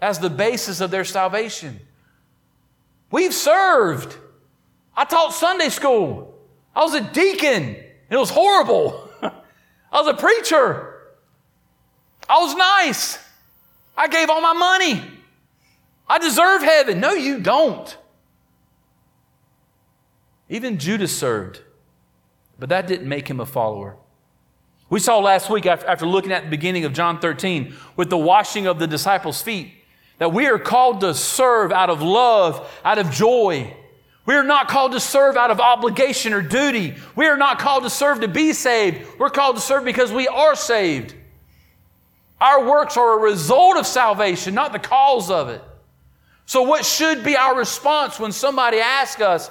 as 0.00 0.18
the 0.18 0.30
basis 0.30 0.80
of 0.80 0.90
their 0.90 1.04
salvation. 1.04 1.80
We've 3.10 3.34
served. 3.34 4.16
I 4.96 5.04
taught 5.04 5.32
Sunday 5.32 5.68
school. 5.68 6.34
I 6.74 6.82
was 6.82 6.94
a 6.94 7.00
deacon. 7.00 7.76
It 8.10 8.16
was 8.16 8.30
horrible. 8.30 9.08
I 9.22 9.32
was 9.92 10.08
a 10.08 10.14
preacher. 10.14 10.94
I 12.28 12.38
was 12.40 12.54
nice. 12.54 13.18
I 13.96 14.08
gave 14.08 14.30
all 14.30 14.40
my 14.40 14.52
money. 14.52 15.02
I 16.12 16.18
deserve 16.18 16.60
heaven. 16.60 17.00
No, 17.00 17.14
you 17.14 17.40
don't. 17.40 17.96
Even 20.50 20.76
Judas 20.76 21.16
served, 21.16 21.62
but 22.58 22.68
that 22.68 22.86
didn't 22.86 23.08
make 23.08 23.28
him 23.28 23.40
a 23.40 23.46
follower. 23.46 23.96
We 24.90 25.00
saw 25.00 25.20
last 25.20 25.48
week, 25.48 25.64
after 25.64 26.04
looking 26.04 26.30
at 26.30 26.44
the 26.44 26.50
beginning 26.50 26.84
of 26.84 26.92
John 26.92 27.18
13, 27.18 27.74
with 27.96 28.10
the 28.10 28.18
washing 28.18 28.66
of 28.66 28.78
the 28.78 28.86
disciples' 28.86 29.40
feet, 29.40 29.72
that 30.18 30.34
we 30.34 30.48
are 30.48 30.58
called 30.58 31.00
to 31.00 31.14
serve 31.14 31.72
out 31.72 31.88
of 31.88 32.02
love, 32.02 32.70
out 32.84 32.98
of 32.98 33.10
joy. 33.10 33.74
We 34.26 34.34
are 34.34 34.44
not 34.44 34.68
called 34.68 34.92
to 34.92 35.00
serve 35.00 35.38
out 35.38 35.50
of 35.50 35.60
obligation 35.60 36.34
or 36.34 36.42
duty. 36.42 36.94
We 37.16 37.24
are 37.24 37.38
not 37.38 37.58
called 37.58 37.84
to 37.84 37.90
serve 37.90 38.20
to 38.20 38.28
be 38.28 38.52
saved. 38.52 39.18
We're 39.18 39.30
called 39.30 39.56
to 39.56 39.62
serve 39.62 39.86
because 39.86 40.12
we 40.12 40.28
are 40.28 40.56
saved. 40.56 41.14
Our 42.38 42.68
works 42.68 42.98
are 42.98 43.18
a 43.18 43.22
result 43.22 43.78
of 43.78 43.86
salvation, 43.86 44.52
not 44.54 44.74
the 44.74 44.78
cause 44.78 45.30
of 45.30 45.48
it. 45.48 45.64
So, 46.46 46.62
what 46.62 46.84
should 46.84 47.24
be 47.24 47.36
our 47.36 47.56
response 47.56 48.18
when 48.18 48.32
somebody 48.32 48.78
asks 48.78 49.20
us, 49.20 49.50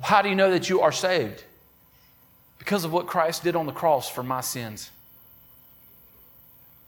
How 0.00 0.22
do 0.22 0.28
you 0.28 0.34
know 0.34 0.50
that 0.50 0.68
you 0.68 0.80
are 0.80 0.92
saved? 0.92 1.44
because 2.62 2.84
of 2.84 2.92
what 2.92 3.08
Christ 3.08 3.42
did 3.42 3.56
on 3.56 3.66
the 3.66 3.72
cross 3.72 4.08
for 4.08 4.22
my 4.22 4.40
sins. 4.40 4.92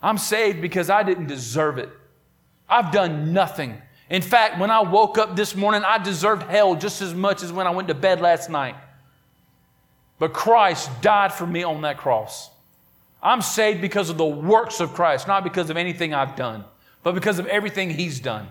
I'm 0.01 0.19
saved 0.19 0.63
because 0.63 0.89
I 0.89 1.03
didn't 1.03 1.27
deserve 1.27 1.79
it. 1.79 1.89
I've 2.69 2.93
done 2.93 3.33
nothing. 3.33 3.83
In 4.09 4.23
fact, 4.23 4.61
when 4.61 4.71
I 4.71 4.83
woke 4.83 5.19
up 5.19 5.35
this 5.35 5.57
morning, 5.57 5.83
I 5.85 5.99
deserved 5.99 6.45
hell 6.45 6.77
just 6.77 7.03
as 7.03 7.13
much 7.13 7.43
as 7.43 7.51
when 7.53 7.67
I 7.67 7.71
went 7.71 7.89
to 7.89 7.95
bed 7.95 8.21
last 8.21 8.49
night. 8.49 8.77
But 10.21 10.33
Christ 10.33 10.91
died 11.01 11.33
for 11.33 11.45
me 11.45 11.65
on 11.65 11.83
that 11.83 11.99
cross. 11.99 12.51
I'm 13.21 13.43
saved 13.43 13.81
because 13.81 14.11
of 14.11 14.17
the 14.17 14.25
works 14.25 14.79
of 14.79 14.95
Christ, 14.95 15.27
not 15.27 15.43
because 15.43 15.71
of 15.71 15.77
anything 15.77 16.15
I've 16.15 16.37
done, 16.37 16.65
but 17.05 17.15
because 17.15 17.39
of 17.39 17.47
everything 17.47 17.91
He's 17.91 18.19
done. 18.19 18.49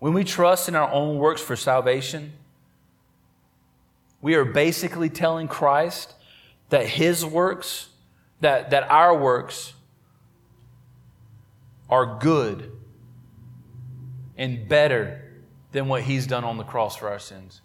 When 0.00 0.12
we 0.12 0.24
trust 0.24 0.68
in 0.68 0.74
our 0.74 0.92
own 0.92 1.16
works 1.16 1.40
for 1.40 1.56
salvation, 1.56 2.34
we 4.20 4.34
are 4.34 4.44
basically 4.44 5.08
telling 5.08 5.48
Christ 5.48 6.12
that 6.68 6.86
His 6.86 7.24
works, 7.24 7.88
that, 8.40 8.70
that 8.70 8.90
our 8.90 9.16
works 9.16 9.72
are 11.88 12.18
good 12.18 12.70
and 14.36 14.68
better 14.68 15.22
than 15.72 15.88
what 15.88 16.02
He's 16.02 16.26
done 16.26 16.44
on 16.44 16.58
the 16.58 16.64
cross 16.64 16.96
for 16.96 17.08
our 17.08 17.18
sins. 17.18 17.62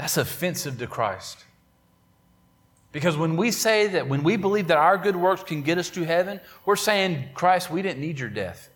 That's 0.00 0.16
offensive 0.16 0.78
to 0.78 0.86
Christ. 0.86 1.44
Because 2.90 3.18
when 3.18 3.36
we 3.36 3.50
say 3.50 3.86
that, 3.88 4.08
when 4.08 4.22
we 4.22 4.36
believe 4.36 4.68
that 4.68 4.78
our 4.78 4.96
good 4.96 5.14
works 5.14 5.42
can 5.42 5.60
get 5.60 5.76
us 5.76 5.90
to 5.90 6.04
heaven, 6.04 6.40
we're 6.64 6.74
saying, 6.74 7.28
Christ, 7.34 7.70
we 7.70 7.82
didn't 7.82 8.00
need 8.00 8.18
your 8.18 8.30
death. 8.30 8.70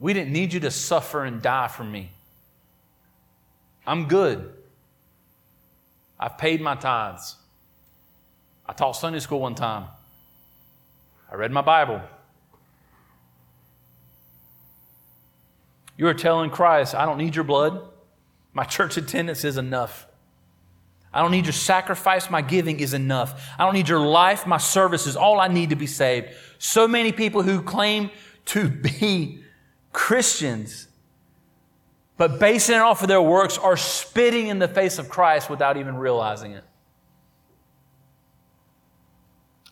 We 0.00 0.12
didn't 0.12 0.32
need 0.32 0.52
you 0.52 0.58
to 0.58 0.72
suffer 0.72 1.22
and 1.22 1.40
die 1.40 1.68
for 1.68 1.84
me. 1.84 2.10
I'm 3.86 4.08
good. 4.08 4.52
I've 6.18 6.36
paid 6.36 6.60
my 6.60 6.74
tithes. 6.74 7.36
I 8.66 8.72
taught 8.72 8.96
Sunday 8.96 9.20
school 9.20 9.38
one 9.38 9.54
time. 9.54 9.84
I 11.30 11.36
read 11.36 11.52
my 11.52 11.62
Bible. 11.62 12.00
You 15.96 16.08
are 16.08 16.14
telling 16.14 16.50
Christ, 16.50 16.96
I 16.96 17.06
don't 17.06 17.18
need 17.18 17.36
your 17.36 17.44
blood. 17.44 17.91
My 18.52 18.64
church 18.64 18.96
attendance 18.96 19.44
is 19.44 19.56
enough. 19.56 20.06
I 21.12 21.20
don't 21.20 21.30
need 21.30 21.46
your 21.46 21.52
sacrifice. 21.52 22.30
My 22.30 22.42
giving 22.42 22.80
is 22.80 22.94
enough. 22.94 23.50
I 23.58 23.64
don't 23.64 23.74
need 23.74 23.88
your 23.88 24.00
life. 24.00 24.46
My 24.46 24.58
service 24.58 25.06
is 25.06 25.16
all 25.16 25.40
I 25.40 25.48
need 25.48 25.70
to 25.70 25.76
be 25.76 25.86
saved. 25.86 26.28
So 26.58 26.88
many 26.88 27.12
people 27.12 27.42
who 27.42 27.62
claim 27.62 28.10
to 28.46 28.68
be 29.00 29.42
Christians, 29.92 30.88
but 32.16 32.38
basing 32.38 32.76
it 32.76 32.80
off 32.80 33.02
of 33.02 33.08
their 33.08 33.22
works, 33.22 33.58
are 33.58 33.76
spitting 33.76 34.48
in 34.48 34.58
the 34.58 34.68
face 34.68 34.98
of 34.98 35.08
Christ 35.08 35.50
without 35.50 35.76
even 35.76 35.96
realizing 35.96 36.52
it. 36.52 36.64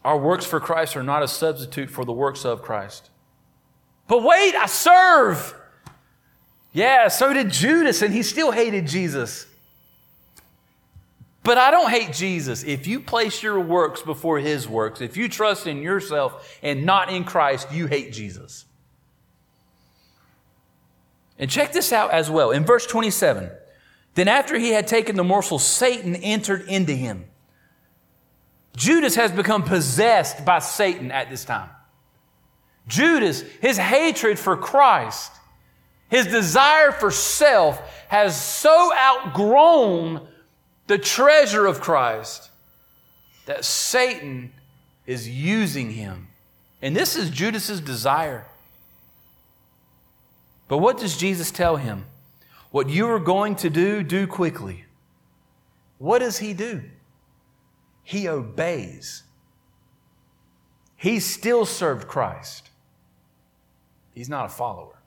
Our 0.05 0.19
works 0.19 0.47
for 0.47 0.61
Christ 0.61 0.97
are 0.97 1.03
not 1.03 1.23
a 1.23 1.29
substitute 1.29 1.91
for 1.91 2.05
the 2.05 2.13
works 2.13 2.45
of 2.45 2.63
Christ. 2.63 3.11
But 4.09 4.23
wait, 4.23 4.55
I 4.55 4.67
serve. 4.67 5.55
Yeah, 6.73 7.09
so 7.09 7.33
did 7.33 7.51
Judas, 7.51 8.03
and 8.03 8.15
he 8.15 8.23
still 8.23 8.53
hated 8.53 8.87
Jesus. 8.87 9.47
But 11.43 11.59
I 11.59 11.71
don't 11.71 11.91
hate 11.91 12.13
Jesus. 12.13 12.63
If 12.65 12.87
you 12.87 13.01
place 13.01 13.43
your 13.43 13.59
works 13.59 14.03
before 14.03 14.39
his 14.39 14.69
works, 14.69 15.01
if 15.01 15.17
you 15.17 15.29
trust 15.29 15.67
in 15.67 15.83
yourself 15.83 16.59
and 16.63 16.85
not 16.85 17.11
in 17.11 17.25
Christ, 17.25 17.73
you 17.73 17.87
hate 17.87 18.13
Jesus. 18.13 18.67
And 21.39 21.51
check 21.51 21.73
this 21.73 21.93
out 21.93 22.11
as 22.11 22.31
well. 22.31 22.51
In 22.51 22.65
verse 22.65 22.87
27, 22.87 23.51
then 24.15 24.29
after 24.29 24.59
he 24.59 24.71
had 24.71 24.87
taken 24.87 25.17
the 25.17 25.25
morsel, 25.25 25.59
Satan 25.59 26.15
entered 26.15 26.69
into 26.69 26.93
him. 26.93 27.25
Judas 28.77 29.15
has 29.17 29.33
become 29.33 29.63
possessed 29.63 30.45
by 30.45 30.59
Satan 30.59 31.11
at 31.11 31.31
this 31.31 31.45
time. 31.45 31.71
Judas, 32.87 33.43
his 33.63 33.79
hatred 33.79 34.39
for 34.39 34.57
Christ, 34.57 35.33
his 36.11 36.27
desire 36.27 36.91
for 36.91 37.11
self 37.11 37.81
has 38.09 38.41
so 38.41 38.93
outgrown 38.95 40.27
the 40.89 40.99
treasure 40.99 41.67
of 41.67 41.81
Christ 41.81 42.51
that 43.47 43.65
Satan 43.65 44.53
is 45.07 45.29
using 45.29 45.93
him. 45.93 46.29
And 46.83 46.97
this 46.97 47.17
is 47.17 47.31
Judas's 47.31 47.81
desire. 47.81 48.47
But 50.67 50.79
what 50.79 50.99
does 50.99 51.17
Jesus 51.17 51.51
tell 51.51 51.77
him? 51.77 52.07
What 52.71 52.89
you 52.89 53.09
are 53.09 53.19
going 53.19 53.57
to 53.57 53.71
do, 53.71 54.03
do 54.03 54.27
quickly. 54.27 54.85
What 55.99 56.21
does 56.21 56.39
he 56.39 56.55
do? 56.55 56.83
He 58.03 58.29
obeys. 58.29 59.23
He 60.97 61.21
still 61.21 61.65
served 61.67 62.09
Christ. 62.09 62.71
He's 64.15 64.29
not 64.29 64.47
a 64.47 64.49
follower. 64.49 65.00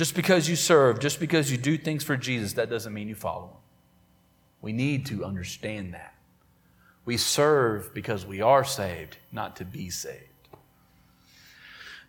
Just 0.00 0.14
because 0.14 0.48
you 0.48 0.56
serve, 0.56 0.98
just 0.98 1.20
because 1.20 1.52
you 1.52 1.58
do 1.58 1.76
things 1.76 2.02
for 2.02 2.16
Jesus, 2.16 2.54
that 2.54 2.70
doesn't 2.70 2.94
mean 2.94 3.06
you 3.06 3.14
follow 3.14 3.48
him. 3.48 3.56
We 4.62 4.72
need 4.72 5.04
to 5.08 5.26
understand 5.26 5.92
that. 5.92 6.14
We 7.04 7.18
serve 7.18 7.92
because 7.92 8.24
we 8.24 8.40
are 8.40 8.64
saved, 8.64 9.18
not 9.30 9.56
to 9.56 9.66
be 9.66 9.90
saved. 9.90 10.24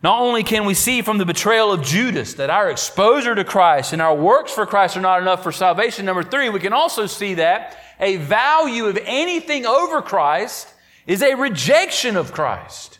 Not 0.01 0.21
only 0.21 0.41
can 0.41 0.63
we 0.63 0.73
see 0.73 1.01
from 1.01 1.17
the 1.17 1.25
betrayal 1.25 1.73
of 1.73 1.81
Judas 1.81 2.35
that 2.35 2.49
our 2.49 2.71
exposure 2.71 3.35
to 3.35 3.43
Christ 3.43 3.91
and 3.91 4.01
our 4.01 4.15
works 4.15 4.53
for 4.53 4.65
Christ 4.65 4.95
are 4.95 5.01
not 5.01 5.21
enough 5.21 5.43
for 5.43 5.51
salvation. 5.51 6.05
Number 6.05 6.23
three, 6.23 6.47
we 6.47 6.61
can 6.61 6.71
also 6.71 7.07
see 7.07 7.33
that 7.33 7.77
a 7.99 8.15
value 8.15 8.85
of 8.85 8.97
anything 9.03 9.65
over 9.65 10.01
Christ 10.01 10.73
is 11.05 11.21
a 11.21 11.35
rejection 11.35 12.15
of 12.15 12.31
Christ. 12.31 12.99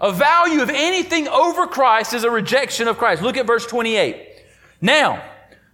A 0.00 0.12
value 0.12 0.60
of 0.60 0.70
anything 0.70 1.28
over 1.28 1.66
Christ 1.66 2.14
is 2.14 2.24
a 2.24 2.30
rejection 2.30 2.88
of 2.88 2.98
Christ. 2.98 3.22
Look 3.22 3.36
at 3.36 3.46
verse 3.46 3.66
28. 3.66 4.28
Now, 4.80 5.22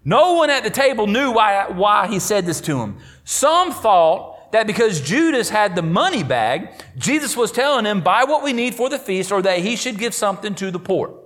no 0.05 0.35
one 0.35 0.51
at 0.51 0.63
the 0.63 0.71
table 0.71 1.07
knew 1.07 1.33
why, 1.33 1.67
why 1.69 2.07
he 2.07 2.19
said 2.19 2.47
this 2.47 2.61
to 2.63 2.79
him. 2.81 2.99
Some 3.25 3.73
thought 3.73 4.53
that 4.53 4.67
because 4.67 5.01
Judas 5.01 5.49
had 5.49 5.77
the 5.77 5.83
money 5.83 6.23
bag, 6.23 6.71
Jesus 6.97 7.37
was 7.37 7.53
telling 7.53 7.85
him, 7.85 8.01
buy 8.01 8.25
what 8.25 8.43
we 8.43 8.53
need 8.53 8.75
for 8.75 8.89
the 8.89 8.99
feast 8.99 9.31
or 9.33 9.43
that 9.43 9.61
he 9.61 9.77
should 9.77 9.99
give 9.99 10.15
something 10.15 10.55
to 10.57 10.71
the 10.71 10.79
poor. 10.79 11.19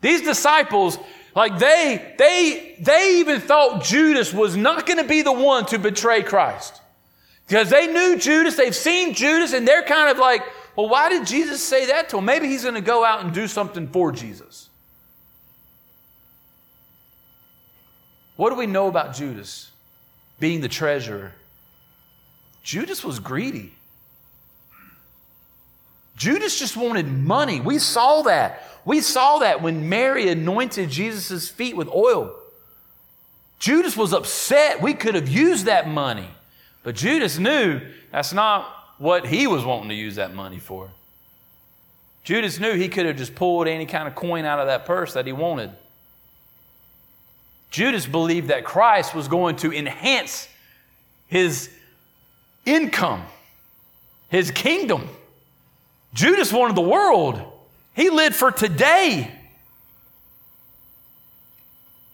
These 0.00 0.22
disciples, 0.22 0.98
like 1.34 1.58
they, 1.58 2.14
they, 2.18 2.76
they 2.80 3.18
even 3.18 3.40
thought 3.40 3.82
Judas 3.82 4.32
was 4.32 4.56
not 4.56 4.86
going 4.86 4.98
to 4.98 5.08
be 5.08 5.22
the 5.22 5.32
one 5.32 5.66
to 5.66 5.78
betray 5.78 6.22
Christ. 6.22 6.80
Because 7.46 7.70
they 7.70 7.86
knew 7.86 8.18
Judas, 8.18 8.56
they've 8.56 8.74
seen 8.74 9.14
Judas, 9.14 9.52
and 9.52 9.66
they're 9.66 9.82
kind 9.82 10.10
of 10.10 10.18
like, 10.18 10.42
well, 10.76 10.88
why 10.88 11.08
did 11.08 11.26
Jesus 11.26 11.62
say 11.62 11.86
that 11.86 12.08
to 12.10 12.18
him? 12.18 12.24
Maybe 12.24 12.48
he's 12.48 12.62
going 12.62 12.74
to 12.74 12.80
go 12.80 13.04
out 13.04 13.24
and 13.24 13.32
do 13.32 13.46
something 13.46 13.88
for 13.88 14.12
Jesus. 14.12 14.68
What 18.36 18.50
do 18.50 18.56
we 18.56 18.66
know 18.66 18.88
about 18.88 19.14
Judas 19.14 19.70
being 20.40 20.60
the 20.60 20.68
treasurer 20.68 21.32
Judas 22.64 23.04
was 23.04 23.20
greedy. 23.20 23.72
Judas 26.16 26.58
just 26.58 26.76
wanted 26.76 27.06
money. 27.06 27.60
We 27.60 27.78
saw 27.78 28.22
that. 28.22 28.62
We 28.84 29.02
saw 29.02 29.38
that 29.40 29.60
when 29.60 29.88
Mary 29.88 30.28
anointed 30.28 30.88
Jesus' 30.88 31.48
feet 31.48 31.76
with 31.76 31.88
oil. 31.88 32.34
Judas 33.58 33.96
was 33.96 34.12
upset. 34.14 34.80
We 34.80 34.94
could 34.94 35.14
have 35.14 35.28
used 35.28 35.66
that 35.66 35.88
money. 35.88 36.28
But 36.82 36.94
Judas 36.94 37.38
knew 37.38 37.80
that's 38.10 38.32
not 38.32 38.66
what 39.04 39.26
he 39.26 39.46
was 39.46 39.66
wanting 39.66 39.90
to 39.90 39.94
use 39.94 40.14
that 40.14 40.34
money 40.34 40.58
for. 40.58 40.90
Judas 42.22 42.58
knew 42.58 42.72
he 42.72 42.88
could 42.88 43.04
have 43.04 43.18
just 43.18 43.34
pulled 43.34 43.68
any 43.68 43.84
kind 43.84 44.08
of 44.08 44.14
coin 44.14 44.46
out 44.46 44.60
of 44.60 44.66
that 44.68 44.86
purse 44.86 45.12
that 45.12 45.26
he 45.26 45.32
wanted. 45.32 45.70
Judas 47.70 48.06
believed 48.06 48.48
that 48.48 48.64
Christ 48.64 49.14
was 49.14 49.28
going 49.28 49.56
to 49.56 49.70
enhance 49.74 50.48
his 51.26 51.68
income, 52.64 53.24
his 54.30 54.50
kingdom. 54.50 55.06
Judas 56.14 56.50
wanted 56.50 56.74
the 56.74 56.80
world. 56.80 57.42
He 57.94 58.08
lived 58.08 58.34
for 58.34 58.50
today. 58.50 59.30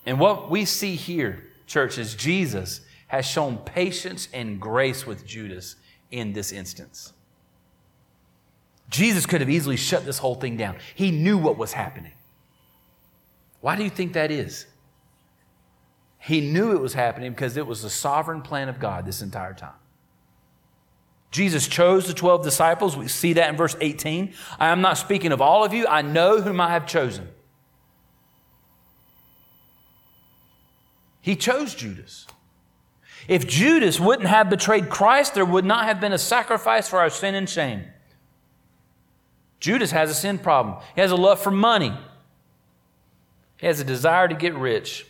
And 0.05 0.19
what 0.19 0.51
we 0.51 0.65
see 0.65 0.97
here, 0.97 1.45
church, 1.69 1.99
is 1.99 2.17
Jesus 2.17 2.81
has 3.07 3.27
shown 3.27 3.59
patience 3.59 4.27
and 4.35 4.61
grace 4.61 5.07
with 5.07 5.25
Judas 5.25 5.77
in 6.11 6.33
this 6.33 6.53
instance. 6.53 7.13
Jesus 8.89 9.25
could 9.27 9.41
have 9.41 9.51
easily 9.51 9.77
shut 9.77 10.05
this 10.05 10.19
whole 10.19 10.35
thing 10.35 10.57
down. 10.57 10.77
He 10.95 11.11
knew 11.11 11.39
what 11.39 11.57
was 11.57 11.73
happening. 11.73 12.13
Why 13.61 13.77
do 13.77 13.85
you 13.85 13.91
think 13.91 14.15
that 14.15 14.31
is? 14.31 14.67
He 16.19 16.41
knew 16.41 16.73
it 16.73 16.81
was 16.81 16.95
happening 16.95 17.33
because 17.33 17.57
it 17.57 17.67
was 17.67 17.83
the 17.83 17.91
sovereign 17.91 18.43
plan 18.43 18.69
of 18.69 18.79
God 18.79 19.07
this 19.07 19.23
entire 19.23 19.55
time. 19.55 19.75
Jesus 21.31 21.69
chose 21.69 22.07
the 22.07 22.15
12 22.15 22.43
disciples. 22.43 22.97
We 22.97 23.07
see 23.07 23.35
that 23.35 23.49
in 23.49 23.57
verse 23.57 23.77
18. 23.81 24.35
I 24.59 24.69
am 24.69 24.81
not 24.81 24.99
speaking 24.99 25.31
of 25.31 25.41
all 25.41 25.65
of 25.65 25.73
you. 25.73 25.87
I 25.87 26.03
know 26.03 26.41
whom 26.41 26.61
I 26.61 26.71
have 26.71 26.87
chosen. 26.87 27.29
He 31.21 31.37
chose 31.37 31.75
Judas. 31.75 32.27
If 33.29 33.47
Judas 33.47 34.01
wouldn't 34.01 34.29
have 34.29 34.51
betrayed 34.51 34.89
Christ, 34.89 35.35
there 35.35 35.45
would 35.45 35.65
not 35.65 35.85
have 35.85 36.01
been 36.01 36.13
a 36.13 36.19
sacrifice 36.19 36.89
for 36.89 36.99
our 36.99 37.11
sin 37.11 37.35
and 37.35 37.49
shame. 37.49 37.85
Judas 39.61 39.91
has 39.91 40.11
a 40.11 40.15
sin 40.15 40.39
problem. 40.39 40.83
He 40.95 41.01
has 41.01 41.11
a 41.11 41.17
love 41.17 41.41
for 41.41 41.51
money. 41.51 41.93
He 43.59 43.67
has 43.67 43.79
a 43.79 43.85
desire 43.85 44.27
to 44.27 44.35
get 44.35 44.55
rich. 44.55 45.07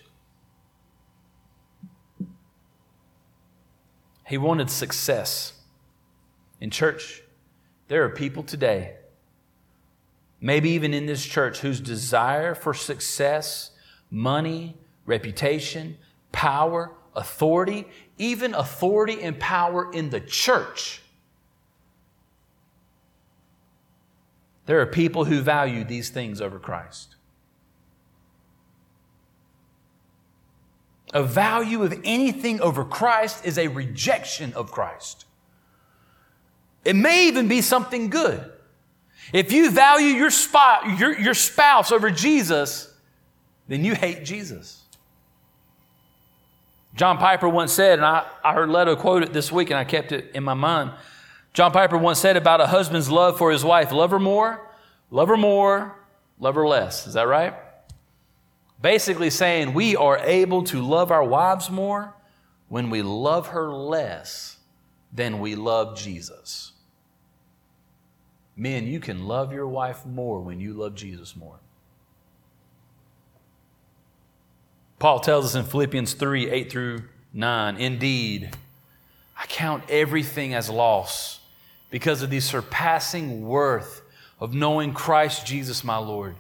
He 4.27 4.39
wanted 4.39 4.71
success. 4.71 5.55
In 6.61 6.71
church, 6.71 7.23
there 7.89 8.05
are 8.05 8.11
people 8.11 8.43
today, 8.43 8.95
maybe 10.41 10.71
even 10.71 10.93
in 10.93 11.07
this 11.07 11.25
church, 11.25 11.61
whose 11.61 11.81
desire 11.81 12.55
for 12.55 12.75
success, 12.75 13.71
money, 14.11 14.77
reputation, 15.07 15.97
power, 16.33 16.93
authority, 17.15 17.87
even 18.19 18.55
authority 18.55 19.23
and 19.23 19.39
power 19.39 19.93
in 19.93 20.11
the 20.11 20.21
church. 20.21 21.03
There 24.67 24.81
are 24.81 24.87
people 24.87 25.25
who 25.25 25.41
value 25.41 25.85
these 25.85 26.11
things 26.11 26.41
over 26.41 26.59
Christ. 26.59 27.17
A 31.13 31.25
value 31.25 31.83
of 31.83 31.93
anything 32.05 32.61
over 32.61 32.85
Christ 32.85 33.45
is 33.45 33.59
a 33.59 33.67
rejection 33.67 34.53
of 34.53 34.71
Christ. 34.71 35.25
It 36.85 36.95
may 36.95 37.27
even 37.27 37.49
be 37.49 37.63
something 37.63 38.11
good. 38.11 38.49
If 39.33 39.53
you 39.53 39.71
value 39.71 40.15
your, 40.15 40.31
spot, 40.31 40.99
your, 40.99 41.19
your 41.19 41.35
spouse 41.35 41.93
over 41.93 42.11
Jesus, 42.11 42.93
then 43.69 43.85
you 43.85 43.95
hate 43.95 44.25
Jesus. 44.25 44.80
John 46.95 47.19
Piper 47.19 47.49
once 47.49 47.73
said, 47.73 47.99
and 47.99 48.07
I, 48.07 48.27
I 48.45 48.53
heard 48.53 48.69
Leto 48.69 48.97
quote 48.97 49.23
it 49.23 49.33
this 49.33 49.53
week 49.53 49.71
and 49.71 49.79
I 49.79 49.85
kept 49.85 50.13
it 50.13 50.33
in 50.35 50.43
my 50.45 50.55
mind. 50.55 50.93
John 51.53 51.73
Piper 51.73 51.99
once 51.99 52.19
said 52.19 52.37
about 52.37 52.61
a 52.61 52.67
husband's 52.67 53.11
love 53.11 53.39
for 53.39 53.51
his 53.51 53.65
wife 53.65 53.93
love 53.93 54.11
her 54.11 54.19
more, 54.19 54.69
love 55.11 55.29
her 55.29 55.37
more, 55.37 55.97
love 56.39 56.55
her 56.55 56.67
less. 56.67 57.07
Is 57.07 57.15
that 57.15 57.27
right? 57.27 57.55
Basically 58.81 59.31
saying 59.31 59.75
we 59.75 59.97
are 59.97 60.19
able 60.19 60.63
to 60.65 60.81
love 60.81 61.11
our 61.11 61.25
wives 61.25 61.71
more 61.71 62.15
when 62.69 62.89
we 62.91 63.03
love 63.03 63.49
her 63.49 63.71
less 63.71 64.59
than 65.13 65.41
we 65.41 65.55
love 65.55 65.97
Jesus. 65.97 66.73
Men, 68.57 68.87
you 68.87 69.01
can 69.01 69.27
love 69.27 69.53
your 69.53 69.67
wife 69.67 70.07
more 70.07 70.41
when 70.41 70.61
you 70.61 70.75
love 70.75 70.95
Jesus 70.95 71.35
more. 71.35 71.61
Paul 75.01 75.19
tells 75.21 75.47
us 75.47 75.55
in 75.55 75.65
Philippians 75.65 76.13
3 76.13 76.51
8 76.51 76.71
through 76.71 77.03
9, 77.33 77.77
indeed, 77.79 78.51
I 79.37 79.47
count 79.47 79.83
everything 79.89 80.53
as 80.53 80.69
loss 80.69 81.41
because 81.91 82.21
of 82.23 82.29
the 82.29 82.41
surpassing 82.41 83.49
worth 83.49 84.03
of 84.39 84.53
knowing 84.53 84.93
Christ 84.93 85.47
Jesus 85.47 85.83
my 85.83 85.97
Lord. 85.97 86.37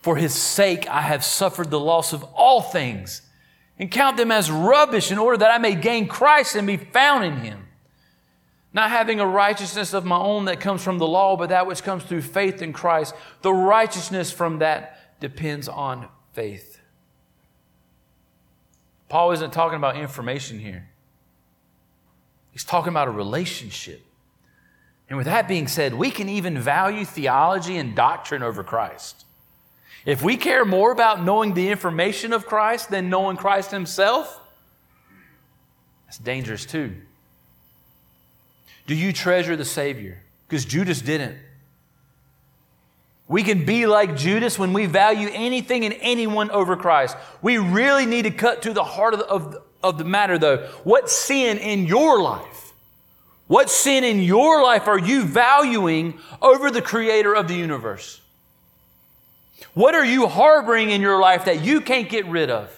For 0.00 0.16
his 0.16 0.34
sake, 0.34 0.88
I 0.88 1.00
have 1.02 1.24
suffered 1.24 1.70
the 1.70 1.78
loss 1.78 2.12
of 2.12 2.24
all 2.34 2.60
things 2.60 3.22
and 3.78 3.88
count 3.88 4.16
them 4.16 4.32
as 4.32 4.50
rubbish 4.50 5.12
in 5.12 5.18
order 5.18 5.36
that 5.38 5.52
I 5.52 5.58
may 5.58 5.76
gain 5.76 6.08
Christ 6.08 6.56
and 6.56 6.66
be 6.66 6.76
found 6.76 7.24
in 7.24 7.36
him. 7.36 7.66
Not 8.72 8.90
having 8.90 9.20
a 9.20 9.26
righteousness 9.26 9.94
of 9.94 10.04
my 10.04 10.18
own 10.18 10.46
that 10.46 10.58
comes 10.58 10.82
from 10.82 10.98
the 10.98 11.06
law, 11.06 11.36
but 11.36 11.50
that 11.50 11.68
which 11.68 11.84
comes 11.84 12.02
through 12.02 12.22
faith 12.22 12.62
in 12.62 12.72
Christ. 12.72 13.14
The 13.42 13.52
righteousness 13.52 14.32
from 14.32 14.58
that 14.58 15.20
depends 15.20 15.68
on 15.68 16.08
faith. 16.32 16.75
Paul 19.08 19.32
isn't 19.32 19.52
talking 19.52 19.76
about 19.76 19.96
information 19.96 20.58
here, 20.58 20.88
he's 22.52 22.64
talking 22.64 22.90
about 22.90 23.08
a 23.08 23.12
relationship. 23.12 24.02
And 25.08 25.16
with 25.16 25.26
that 25.26 25.46
being 25.46 25.68
said, 25.68 25.94
we 25.94 26.10
can 26.10 26.28
even 26.28 26.58
value 26.58 27.04
theology 27.04 27.76
and 27.76 27.94
doctrine 27.94 28.42
over 28.42 28.64
Christ. 28.64 29.24
If 30.04 30.20
we 30.20 30.36
care 30.36 30.64
more 30.64 30.90
about 30.90 31.22
knowing 31.22 31.54
the 31.54 31.68
information 31.68 32.32
of 32.32 32.46
Christ 32.46 32.90
than 32.90 33.08
knowing 33.08 33.36
Christ 33.36 33.70
Himself, 33.70 34.40
that's 36.06 36.18
dangerous 36.18 36.66
too. 36.66 36.94
Do 38.86 38.94
you 38.94 39.12
treasure 39.12 39.56
the 39.56 39.64
Savior? 39.64 40.22
Because 40.48 40.64
Judas 40.64 41.00
didn't. 41.00 41.38
We 43.28 43.42
can 43.42 43.64
be 43.64 43.86
like 43.86 44.16
Judas 44.16 44.58
when 44.58 44.72
we 44.72 44.86
value 44.86 45.28
anything 45.32 45.84
and 45.84 45.96
anyone 46.00 46.50
over 46.50 46.76
Christ. 46.76 47.16
We 47.42 47.58
really 47.58 48.06
need 48.06 48.22
to 48.22 48.30
cut 48.30 48.62
to 48.62 48.72
the 48.72 48.84
heart 48.84 49.14
of 49.14 49.20
the, 49.20 49.26
of, 49.26 49.62
of 49.82 49.98
the 49.98 50.04
matter, 50.04 50.38
though. 50.38 50.58
What 50.84 51.10
sin 51.10 51.58
in 51.58 51.86
your 51.86 52.22
life? 52.22 52.72
What 53.48 53.70
sin 53.70 54.04
in 54.04 54.20
your 54.20 54.62
life 54.62 54.88
are 54.88 54.98
you 54.98 55.24
valuing 55.24 56.18
over 56.40 56.70
the 56.70 56.82
creator 56.82 57.34
of 57.34 57.48
the 57.48 57.54
universe? 57.54 58.20
What 59.74 59.94
are 59.94 60.04
you 60.04 60.26
harboring 60.26 60.90
in 60.90 61.00
your 61.00 61.20
life 61.20 61.44
that 61.44 61.62
you 61.62 61.80
can't 61.80 62.08
get 62.08 62.26
rid 62.26 62.50
of? 62.50 62.70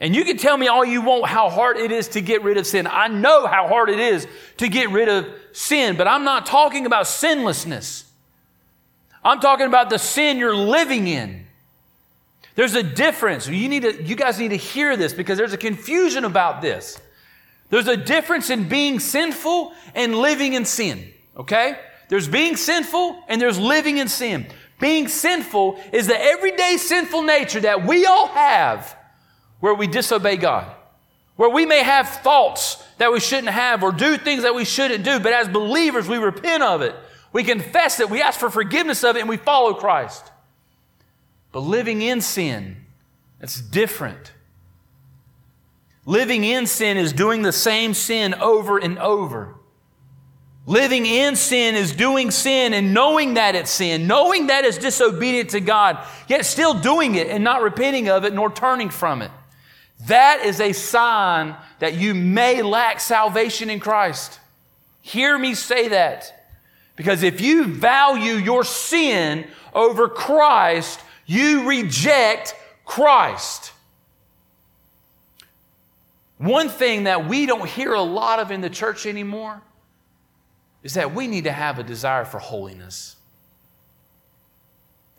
And 0.00 0.16
you 0.16 0.24
can 0.24 0.38
tell 0.38 0.56
me 0.56 0.66
all 0.66 0.84
you 0.84 1.02
want 1.02 1.26
how 1.26 1.50
hard 1.50 1.76
it 1.76 1.92
is 1.92 2.08
to 2.08 2.22
get 2.22 2.42
rid 2.42 2.56
of 2.56 2.66
sin. 2.66 2.86
I 2.86 3.08
know 3.08 3.46
how 3.46 3.68
hard 3.68 3.90
it 3.90 4.00
is 4.00 4.26
to 4.56 4.68
get 4.68 4.90
rid 4.90 5.08
of 5.08 5.26
sin, 5.52 5.96
but 5.96 6.08
I'm 6.08 6.24
not 6.24 6.46
talking 6.46 6.86
about 6.86 7.06
sinlessness. 7.06 8.09
I'm 9.24 9.40
talking 9.40 9.66
about 9.66 9.90
the 9.90 9.98
sin 9.98 10.38
you're 10.38 10.56
living 10.56 11.06
in. 11.06 11.46
There's 12.54 12.74
a 12.74 12.82
difference. 12.82 13.46
You 13.46 13.68
need 13.68 13.82
to, 13.82 14.02
you 14.02 14.16
guys 14.16 14.38
need 14.38 14.48
to 14.48 14.56
hear 14.56 14.96
this 14.96 15.12
because 15.12 15.38
there's 15.38 15.52
a 15.52 15.58
confusion 15.58 16.24
about 16.24 16.60
this. 16.62 17.00
There's 17.68 17.86
a 17.86 17.96
difference 17.96 18.50
in 18.50 18.68
being 18.68 18.98
sinful 18.98 19.72
and 19.94 20.14
living 20.14 20.54
in 20.54 20.64
sin. 20.64 21.12
Okay? 21.36 21.78
There's 22.08 22.28
being 22.28 22.56
sinful 22.56 23.22
and 23.28 23.40
there's 23.40 23.58
living 23.58 23.98
in 23.98 24.08
sin. 24.08 24.46
Being 24.80 25.08
sinful 25.08 25.78
is 25.92 26.06
the 26.06 26.20
everyday 26.20 26.76
sinful 26.78 27.22
nature 27.22 27.60
that 27.60 27.86
we 27.86 28.06
all 28.06 28.26
have 28.28 28.96
where 29.60 29.74
we 29.74 29.86
disobey 29.86 30.36
God, 30.36 30.66
where 31.36 31.50
we 31.50 31.66
may 31.66 31.82
have 31.82 32.08
thoughts 32.08 32.82
that 32.98 33.12
we 33.12 33.20
shouldn't 33.20 33.50
have 33.50 33.82
or 33.82 33.92
do 33.92 34.16
things 34.16 34.42
that 34.42 34.54
we 34.54 34.64
shouldn't 34.64 35.04
do, 35.04 35.20
but 35.20 35.32
as 35.32 35.48
believers, 35.48 36.08
we 36.08 36.18
repent 36.18 36.62
of 36.62 36.82
it. 36.82 36.96
We 37.32 37.44
confess 37.44 38.00
it, 38.00 38.10
we 38.10 38.22
ask 38.22 38.38
for 38.38 38.50
forgiveness 38.50 39.04
of 39.04 39.16
it, 39.16 39.20
and 39.20 39.28
we 39.28 39.36
follow 39.36 39.74
Christ. 39.74 40.30
But 41.52 41.60
living 41.60 42.02
in 42.02 42.20
sin, 42.20 42.84
it's 43.40 43.60
different. 43.60 44.32
Living 46.06 46.44
in 46.44 46.66
sin 46.66 46.96
is 46.96 47.12
doing 47.12 47.42
the 47.42 47.52
same 47.52 47.94
sin 47.94 48.34
over 48.34 48.78
and 48.78 48.98
over. 48.98 49.54
Living 50.66 51.06
in 51.06 51.36
sin 51.36 51.74
is 51.74 51.92
doing 51.92 52.30
sin 52.30 52.74
and 52.74 52.92
knowing 52.94 53.34
that 53.34 53.54
it's 53.54 53.70
sin, 53.70 54.06
knowing 54.06 54.48
that 54.48 54.64
it's 54.64 54.78
disobedient 54.78 55.50
to 55.50 55.60
God, 55.60 56.04
yet 56.28 56.44
still 56.44 56.74
doing 56.74 57.14
it 57.14 57.28
and 57.28 57.42
not 57.42 57.62
repenting 57.62 58.08
of 58.08 58.24
it 58.24 58.34
nor 58.34 58.52
turning 58.52 58.90
from 58.90 59.22
it. 59.22 59.30
That 60.06 60.42
is 60.44 60.60
a 60.60 60.72
sign 60.72 61.56
that 61.78 61.94
you 61.94 62.14
may 62.14 62.62
lack 62.62 63.00
salvation 63.00 63.68
in 63.70 63.80
Christ. 63.80 64.38
Hear 65.02 65.36
me 65.38 65.54
say 65.54 65.88
that. 65.88 66.39
Because 67.00 67.22
if 67.22 67.40
you 67.40 67.64
value 67.64 68.34
your 68.34 68.62
sin 68.62 69.46
over 69.72 70.06
Christ, 70.06 71.00
you 71.24 71.66
reject 71.66 72.54
Christ. 72.84 73.72
One 76.36 76.68
thing 76.68 77.04
that 77.04 77.26
we 77.26 77.46
don't 77.46 77.66
hear 77.66 77.94
a 77.94 78.02
lot 78.02 78.38
of 78.38 78.50
in 78.50 78.60
the 78.60 78.68
church 78.68 79.06
anymore 79.06 79.62
is 80.82 80.92
that 80.92 81.14
we 81.14 81.26
need 81.26 81.44
to 81.44 81.52
have 81.52 81.78
a 81.78 81.82
desire 81.82 82.26
for 82.26 82.38
holiness. 82.38 83.16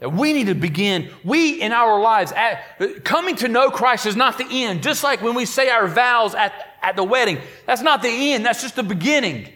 That 0.02 0.14
we 0.14 0.34
need 0.34 0.48
to 0.48 0.54
begin, 0.54 1.10
we 1.24 1.64
in 1.64 1.72
our 1.72 2.00
lives, 2.00 2.32
at, 2.32 3.04
coming 3.04 3.36
to 3.38 3.48
know 3.48 3.72
Christ 3.72 4.06
is 4.06 4.16
not 4.16 4.38
the 4.38 4.46
end. 4.48 4.84
Just 4.84 5.04
like 5.04 5.24
when 5.24 5.34
we 5.34 5.46
say 5.46 5.72
our 5.72 5.88
vows 5.88 6.36
at, 6.36 6.78
at 6.84 6.96
the 6.96 7.04
wedding, 7.04 7.40
that's 7.66 7.82
not 7.82 8.04
the 8.04 8.34
end, 8.34 8.46
that's 8.46 8.62
just 8.62 8.76
the 8.76 8.84
beginning. 8.84 9.52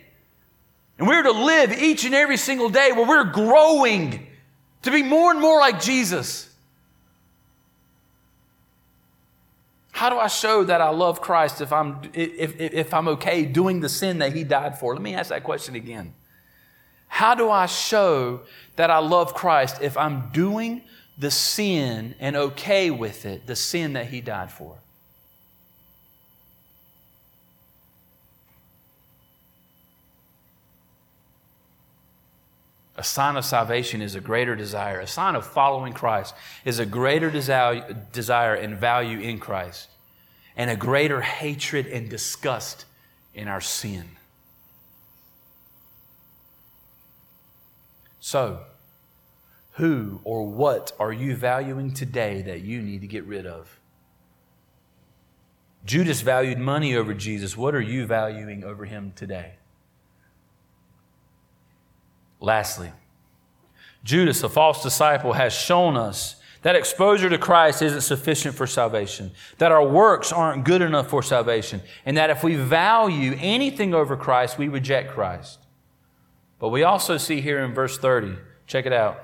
And 0.97 1.07
we're 1.07 1.23
to 1.23 1.31
live 1.31 1.73
each 1.73 2.05
and 2.05 2.15
every 2.15 2.37
single 2.37 2.69
day 2.69 2.91
where 2.91 3.07
we're 3.07 3.31
growing 3.31 4.27
to 4.83 4.91
be 4.91 5.03
more 5.03 5.31
and 5.31 5.41
more 5.41 5.59
like 5.59 5.81
Jesus. 5.81 6.49
How 9.91 10.09
do 10.09 10.17
I 10.17 10.27
show 10.27 10.63
that 10.65 10.81
I 10.81 10.89
love 10.89 11.21
Christ 11.21 11.61
if 11.61 11.71
I'm, 11.71 12.01
if, 12.13 12.59
if, 12.59 12.73
if 12.73 12.93
I'm 12.93 13.07
okay 13.09 13.45
doing 13.45 13.79
the 13.79 13.89
sin 13.89 14.19
that 14.19 14.33
He 14.33 14.43
died 14.43 14.77
for? 14.77 14.93
Let 14.93 15.01
me 15.01 15.13
ask 15.13 15.29
that 15.29 15.43
question 15.43 15.75
again. 15.75 16.13
How 17.07 17.33
do 17.33 17.49
I 17.49 17.65
show 17.65 18.41
that 18.75 18.89
I 18.89 18.99
love 18.99 19.33
Christ 19.33 19.81
if 19.81 19.97
I'm 19.97 20.29
doing 20.31 20.81
the 21.17 21.31
sin 21.31 22.13
and 22.19 22.35
okay 22.35 22.91
with 22.91 23.25
it, 23.25 23.47
the 23.47 23.55
sin 23.55 23.93
that 23.93 24.07
He 24.07 24.19
died 24.21 24.51
for? 24.51 24.77
A 32.97 33.03
sign 33.03 33.35
of 33.35 33.43
salvation 33.43 34.01
is 34.01 34.15
a 34.15 34.21
greater 34.21 34.55
desire. 34.55 34.99
A 34.99 35.07
sign 35.07 35.35
of 35.35 35.45
following 35.45 35.93
Christ 35.93 36.33
is 36.63 36.79
a 36.79 36.85
greater 36.85 37.29
desire, 37.29 38.55
and 38.55 38.77
value 38.77 39.19
in 39.19 39.39
Christ. 39.39 39.89
and 40.57 40.69
a 40.69 40.75
greater 40.77 41.19
hatred 41.19 41.85
and 41.85 42.09
disgust 42.09 42.85
in 43.33 43.49
our 43.49 43.59
sin. 43.59 44.05
So, 48.21 48.61
who 49.73 50.21
or 50.23 50.47
what 50.47 50.93
are 50.97 51.11
you 51.11 51.35
valuing 51.35 51.93
today 51.93 52.41
that 52.43 52.61
you 52.61 52.81
need 52.81 53.01
to 53.01 53.07
get 53.07 53.25
rid 53.25 53.45
of? 53.45 53.79
Judas 55.85 56.21
valued 56.21 56.57
money 56.57 56.95
over 56.95 57.13
Jesus. 57.13 57.55
What 57.55 57.75
are 57.75 57.81
you 57.81 58.05
valuing 58.07 58.63
over 58.63 58.85
him 58.85 59.11
today? 59.15 59.55
Lastly, 62.39 62.91
Judas, 64.03 64.43
a 64.43 64.49
false 64.49 64.83
disciple, 64.83 65.33
has 65.33 65.53
shown 65.53 65.97
us 65.97 66.35
that 66.61 66.75
exposure 66.75 67.29
to 67.29 67.37
Christ 67.37 67.83
isn't 67.83 68.01
sufficient 68.01 68.55
for 68.55 68.65
salvation, 68.65 69.31
that 69.59 69.71
our 69.71 69.87
works 69.87 70.31
aren't 70.31 70.63
good 70.63 70.81
enough 70.81 71.09
for 71.09 71.21
salvation, 71.21 71.81
and 72.07 72.17
that 72.17 72.31
if 72.31 72.43
we 72.43 72.55
value 72.55 73.37
anything 73.39 73.93
over 73.93 74.17
Christ, 74.17 74.57
we 74.57 74.67
reject 74.67 75.11
Christ. 75.11 75.59
But 76.57 76.69
we 76.69 76.81
also 76.81 77.17
see 77.17 77.39
here 77.39 77.63
in 77.63 77.75
verse 77.75 77.99
30, 77.99 78.37
check 78.65 78.87
it 78.87 78.93
out. 78.93 79.19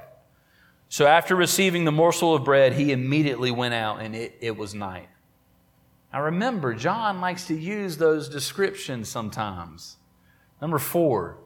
So 0.87 1.07
after 1.07 1.35
receiving 1.35 1.85
the 1.85 1.91
morsel 1.91 2.35
of 2.35 2.43
bread, 2.43 2.73
he 2.73 2.91
immediately 2.91 3.49
went 3.49 3.73
out, 3.73 4.01
and 4.01 4.15
it, 4.15 4.35
it 4.39 4.55
was 4.55 4.75
night. 4.75 5.09
Now 6.13 6.21
remember, 6.21 6.75
John 6.75 7.21
likes 7.21 7.47
to 7.47 7.55
use 7.55 7.97
those 7.97 8.29
descriptions 8.29 9.09
sometimes. 9.09 9.97
Number 10.61 10.77
four, 10.77 11.37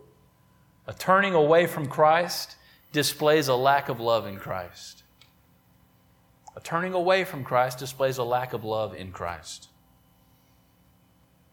a 0.88 0.94
turning 0.94 1.34
away 1.34 1.68
from 1.68 1.88
Christ 1.88 2.56
displays 2.92 3.48
a 3.48 3.56
lack 3.56 3.90
of 3.90 4.00
love 4.00 4.26
in 4.26 4.38
Christ. 4.38 5.04
A 6.56 6.62
turning 6.62 6.94
away 6.94 7.24
from 7.24 7.44
Christ 7.44 7.80
displays 7.80 8.18
a 8.18 8.24
lack 8.24 8.54
of 8.54 8.64
love 8.64 8.96
in 8.96 9.12
Christ. 9.12 9.68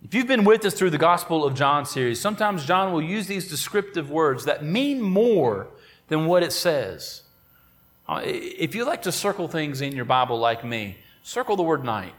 If 0.05 0.14
you've 0.14 0.27
been 0.27 0.45
with 0.45 0.64
us 0.64 0.75
through 0.75 0.90
the 0.90 0.99
Gospel 0.99 1.45
of 1.45 1.55
John 1.55 1.87
series, 1.87 2.21
sometimes 2.21 2.64
John 2.64 2.92
will 2.92 3.03
use 3.03 3.27
these 3.27 3.49
descriptive 3.49 4.11
words 4.11 4.45
that 4.45 4.64
mean 4.64 5.01
more 5.01 5.68
than 6.09 6.27
what 6.27 6.42
it 6.42 6.53
says. 6.53 7.23
Uh, 8.09 8.21
if 8.25 8.75
you 8.75 8.85
like 8.85 9.03
to 9.03 9.12
circle 9.12 9.47
things 9.49 9.81
in 9.81 9.95
your 9.95 10.05
Bible 10.05 10.38
like 10.38 10.64
me, 10.64 10.99
circle 11.23 11.57
the 11.57 11.62
word 11.62 11.85
night. 11.85 12.14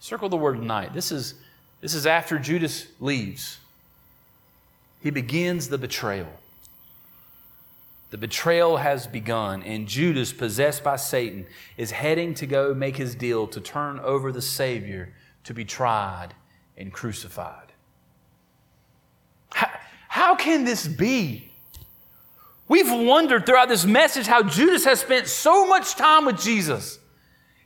Circle 0.00 0.28
the 0.28 0.36
word 0.36 0.62
night. 0.62 0.92
This 0.92 1.10
is, 1.10 1.34
this 1.80 1.94
is 1.94 2.06
after 2.06 2.38
Judas 2.38 2.86
leaves. 3.00 3.58
He 5.00 5.10
begins 5.10 5.68
the 5.68 5.78
betrayal. 5.78 6.28
The 8.10 8.18
betrayal 8.18 8.78
has 8.78 9.06
begun, 9.06 9.62
and 9.62 9.86
Judas, 9.86 10.32
possessed 10.32 10.82
by 10.82 10.96
Satan, 10.96 11.46
is 11.76 11.92
heading 11.92 12.34
to 12.34 12.46
go 12.46 12.74
make 12.74 12.96
his 12.96 13.14
deal 13.14 13.46
to 13.48 13.60
turn 13.60 14.00
over 14.00 14.32
the 14.32 14.42
Savior 14.42 15.14
to 15.44 15.54
be 15.54 15.64
tried 15.64 16.34
and 16.76 16.92
crucified. 16.92 17.72
How, 19.52 19.70
how 20.08 20.34
can 20.34 20.64
this 20.64 20.88
be? 20.88 21.50
We've 22.68 22.92
wondered 22.92 23.46
throughout 23.46 23.68
this 23.68 23.84
message 23.84 24.28
how 24.28 24.44
Judas 24.44 24.84
has 24.84 25.00
spent 25.00 25.26
so 25.26 25.66
much 25.66 25.96
time 25.96 26.24
with 26.24 26.40
Jesus. 26.40 26.99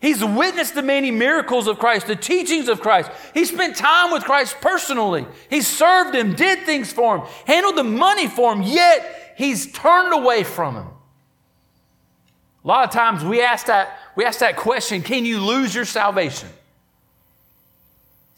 He's 0.04 0.22
witnessed 0.22 0.74
the 0.74 0.82
many 0.82 1.10
miracles 1.10 1.66
of 1.66 1.78
Christ, 1.78 2.08
the 2.08 2.14
teachings 2.14 2.68
of 2.68 2.82
Christ. 2.82 3.10
He 3.32 3.46
spent 3.46 3.74
time 3.74 4.12
with 4.12 4.22
Christ 4.22 4.54
personally. 4.60 5.26
He 5.48 5.62
served 5.62 6.14
him, 6.14 6.34
did 6.34 6.66
things 6.66 6.92
for 6.92 7.16
him, 7.16 7.26
handled 7.46 7.76
the 7.76 7.84
money 7.84 8.28
for 8.28 8.52
him, 8.52 8.60
yet 8.60 9.32
he's 9.38 9.72
turned 9.72 10.12
away 10.12 10.44
from 10.44 10.74
him. 10.74 10.88
A 12.64 12.68
lot 12.68 12.84
of 12.84 12.90
times 12.90 13.24
we 13.24 13.40
ask 13.40 13.64
that, 13.64 13.98
we 14.14 14.26
ask 14.26 14.40
that 14.40 14.58
question 14.58 15.00
can 15.00 15.24
you 15.24 15.40
lose 15.40 15.74
your 15.74 15.86
salvation? 15.86 16.50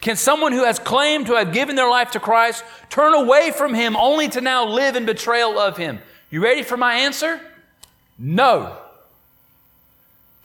Can 0.01 0.15
someone 0.15 0.53
who 0.53 0.63
has 0.63 0.79
claimed 0.79 1.27
to 1.27 1.35
have 1.35 1.53
given 1.53 1.75
their 1.75 1.91
life 1.91 2.13
to 2.13 2.21
Christ 2.21 2.63
turn 2.91 3.13
away 3.13 3.51
from 3.51 3.75
him 3.75 3.97
only 3.97 4.29
to 4.29 4.41
now 4.41 4.69
live 4.69 4.95
in 4.95 5.05
betrayal 5.05 5.59
of 5.59 5.77
him? 5.77 5.99
You 6.31 6.45
ready 6.45 6.63
for 6.63 6.77
my 6.77 6.95
answer? 6.95 7.41
No. 8.21 8.86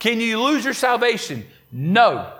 Can 0.02 0.20
you 0.20 0.42
lose 0.42 0.66
your 0.66 0.74
salvation? 0.74 1.46
No. 1.72 2.34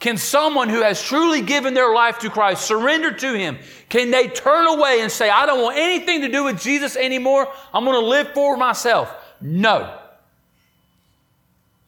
Can 0.00 0.16
someone 0.16 0.68
who 0.68 0.82
has 0.82 1.00
truly 1.00 1.42
given 1.42 1.72
their 1.72 1.94
life 1.94 2.18
to 2.18 2.28
Christ 2.28 2.66
surrender 2.66 3.12
to 3.12 3.38
Him? 3.38 3.56
Can 3.88 4.10
they 4.10 4.26
turn 4.26 4.66
away 4.66 4.98
and 5.00 5.10
say, 5.10 5.30
I 5.30 5.46
don't 5.46 5.62
want 5.62 5.78
anything 5.78 6.22
to 6.22 6.28
do 6.28 6.42
with 6.42 6.60
Jesus 6.60 6.96
anymore? 6.96 7.46
I'm 7.72 7.84
going 7.84 8.00
to 8.00 8.04
live 8.04 8.32
for 8.34 8.56
myself? 8.56 9.14
No. 9.40 9.96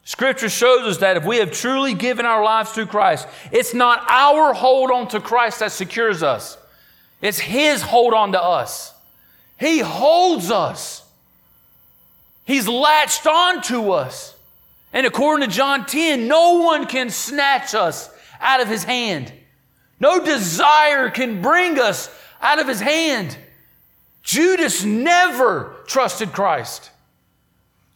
Scripture 0.05 0.49
shows 0.49 0.83
us 0.83 0.99
that 0.99 1.17
if 1.17 1.25
we 1.25 1.39
have 1.39 1.51
truly 1.51 1.93
given 1.93 2.25
our 2.25 2.45
lives 2.45 2.71
to 2.75 2.87
Christ, 2.87 3.27
it's 3.51 3.75
not 3.75 4.09
our 4.09 4.55
hold 4.55 4.93
on 4.93 5.09
to 5.09 5.19
Christ 5.19 5.59
that 5.59 5.73
secures 5.73 6.23
us. 6.23 6.57
It's 7.21 7.41
His 7.41 7.83
hold 7.83 8.15
on 8.15 8.31
to 8.31 8.41
us. 8.41 8.95
He 9.59 9.81
holds 9.81 10.53
us. 10.53 11.03
He's 12.45 12.69
latched 12.69 13.27
on 13.27 13.61
to 13.63 13.91
us. 13.91 14.37
And 14.93 15.07
according 15.07 15.49
to 15.49 15.55
John 15.55 15.87
10, 15.87 16.27
no 16.27 16.59
one 16.59 16.87
can 16.87 17.11
snatch 17.11 17.75
us 17.75 18.11
out 18.41 18.61
of 18.61 18.69
his 18.69 18.85
hand. 18.85 19.33
No 20.01 20.25
desire 20.25 21.11
can 21.11 21.43
bring 21.43 21.79
us 21.79 22.11
out 22.41 22.59
of 22.59 22.67
his 22.67 22.81
hand. 22.81 23.37
Judas 24.23 24.85
never 24.85 25.77
trusted 25.87 26.33
Christ. 26.33 26.91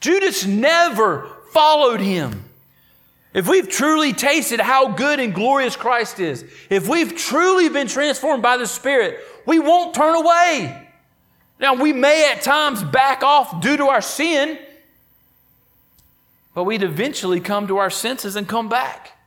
Judas 0.00 0.46
never 0.46 1.28
followed 1.52 2.00
him. 2.00 2.44
If 3.32 3.48
we've 3.48 3.68
truly 3.68 4.12
tasted 4.12 4.60
how 4.60 4.88
good 4.92 5.18
and 5.18 5.34
glorious 5.34 5.74
Christ 5.74 6.20
is, 6.20 6.44
if 6.70 6.88
we've 6.88 7.16
truly 7.16 7.68
been 7.68 7.88
transformed 7.88 8.42
by 8.42 8.56
the 8.56 8.66
Spirit, 8.66 9.18
we 9.44 9.58
won't 9.58 9.94
turn 9.94 10.14
away. 10.14 10.88
Now, 11.58 11.74
we 11.74 11.92
may 11.92 12.30
at 12.30 12.42
times 12.42 12.84
back 12.84 13.22
off 13.22 13.60
due 13.60 13.76
to 13.76 13.86
our 13.86 14.00
sin, 14.02 14.58
but 16.54 16.64
we'd 16.64 16.82
eventually 16.82 17.40
come 17.40 17.66
to 17.66 17.78
our 17.78 17.90
senses 17.90 18.36
and 18.36 18.48
come 18.48 18.68
back. 18.68 19.18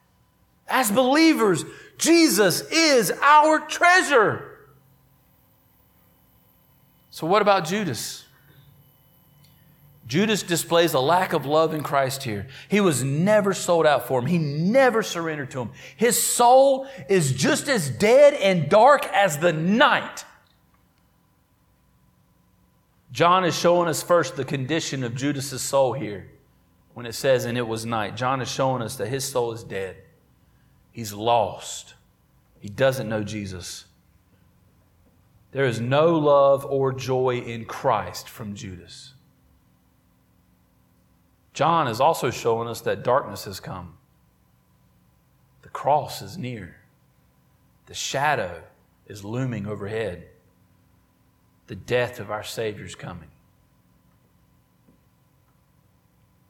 As 0.67 0.91
believers, 0.91 1.65
Jesus 1.97 2.61
is 2.71 3.11
our 3.21 3.59
treasure. 3.59 4.57
So, 7.11 7.27
what 7.27 7.41
about 7.41 7.65
Judas? 7.65 8.23
Judas 10.07 10.41
displays 10.41 10.93
a 10.93 11.01
lack 11.01 11.33
of 11.33 11.45
love 11.45 11.73
in 11.73 11.83
Christ 11.83 12.23
here. 12.23 12.47
He 12.69 12.79
was 12.79 13.03
never 13.03 13.53
sold 13.53 13.85
out 13.85 14.07
for 14.07 14.19
him. 14.19 14.25
He 14.25 14.37
never 14.37 15.03
surrendered 15.03 15.51
to 15.51 15.61
him. 15.61 15.71
His 15.97 16.21
soul 16.21 16.87
is 17.09 17.33
just 17.33 17.67
as 17.67 17.89
dead 17.89 18.33
and 18.35 18.69
dark 18.69 19.05
as 19.07 19.39
the 19.39 19.51
night. 19.51 20.23
John 23.11 23.43
is 23.43 23.57
showing 23.57 23.89
us 23.89 24.01
first 24.01 24.37
the 24.37 24.45
condition 24.45 25.03
of 25.03 25.13
Judas's 25.13 25.61
soul 25.61 25.91
here 25.91 26.29
when 26.97 27.05
it 27.05 27.13
says, 27.13 27.45
and 27.45 27.59
it 27.59 27.67
was 27.67 27.85
night. 27.85 28.17
John 28.17 28.41
is 28.41 28.49
showing 28.49 28.81
us 28.81 28.95
that 28.95 29.07
his 29.07 29.23
soul 29.23 29.51
is 29.51 29.63
dead. 29.63 29.97
He's 30.91 31.13
lost. 31.13 31.93
He 32.59 32.69
doesn't 32.69 33.07
know 33.07 33.23
Jesus. 33.23 33.85
There 35.51 35.65
is 35.65 35.79
no 35.79 36.17
love 36.17 36.65
or 36.65 36.91
joy 36.91 37.37
in 37.37 37.65
Christ 37.65 38.27
from 38.27 38.55
Judas. 38.55 39.13
John 41.53 41.87
is 41.87 42.01
also 42.01 42.31
showing 42.31 42.67
us 42.67 42.81
that 42.81 43.03
darkness 43.03 43.45
has 43.45 43.59
come. 43.59 43.99
The 45.61 45.69
cross 45.69 46.23
is 46.23 46.35
near. 46.35 46.77
The 47.85 47.93
shadow 47.93 48.63
is 49.05 49.23
looming 49.23 49.67
overhead. 49.67 50.29
The 51.67 51.75
death 51.75 52.19
of 52.19 52.31
our 52.31 52.43
Savior 52.43 52.85
is 52.85 52.95
coming. 52.95 53.29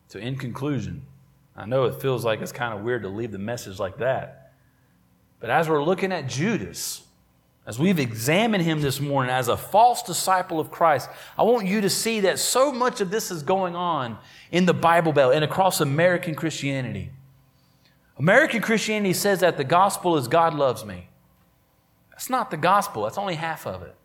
So, 0.08 0.20
in 0.20 0.38
conclusion, 0.38 1.06
I 1.56 1.66
know 1.66 1.86
it 1.86 2.02
feels 2.02 2.24
like 2.24 2.42
it's 2.42 2.52
kind 2.52 2.74
of 2.74 2.84
weird 2.84 3.02
to 3.04 3.10
leave 3.10 3.32
the 3.32 3.38
message 3.38 3.80
like 3.80 3.98
that. 3.98 4.54
But 5.40 5.50
as 5.50 5.68
we're 5.68 5.84
looking 5.84 6.12
at 6.12 6.28
Judas, 6.28 7.04
as 7.66 7.78
we've 7.78 8.00
examined 8.00 8.64
him 8.64 8.82
this 8.82 9.02
morning 9.02 9.30
as 9.30 9.50
a 9.50 9.58
false 9.58 10.02
disciple 10.02 10.60
of 10.60 10.72
Christ, 10.72 11.10
I 11.38 11.44
want 11.44 11.68
you 11.68 11.82
to 11.82 11.90
see 11.90 12.22
that 12.22 12.40
so 12.40 12.72
much 12.72 13.02
of 13.02 13.12
this 13.12 13.30
is 13.30 13.44
going 13.44 13.76
on 13.76 14.18
in 14.52 14.66
the 14.66 14.74
Bible 14.74 15.12
Belt 15.12 15.34
and 15.34 15.44
across 15.44 15.82
American 15.82 16.34
Christianity. 16.34 17.12
American 18.18 18.62
Christianity 18.62 19.14
says 19.14 19.42
that 19.42 19.58
the 19.58 19.64
gospel 19.64 20.16
is 20.16 20.28
God 20.28 20.54
loves 20.54 20.86
me. 20.86 21.10
That's 22.12 22.30
not 22.30 22.50
the 22.50 22.58
gospel, 22.58 23.04
that's 23.04 23.18
only 23.18 23.36
half 23.36 23.68
of 23.68 23.84
it. 23.84 23.96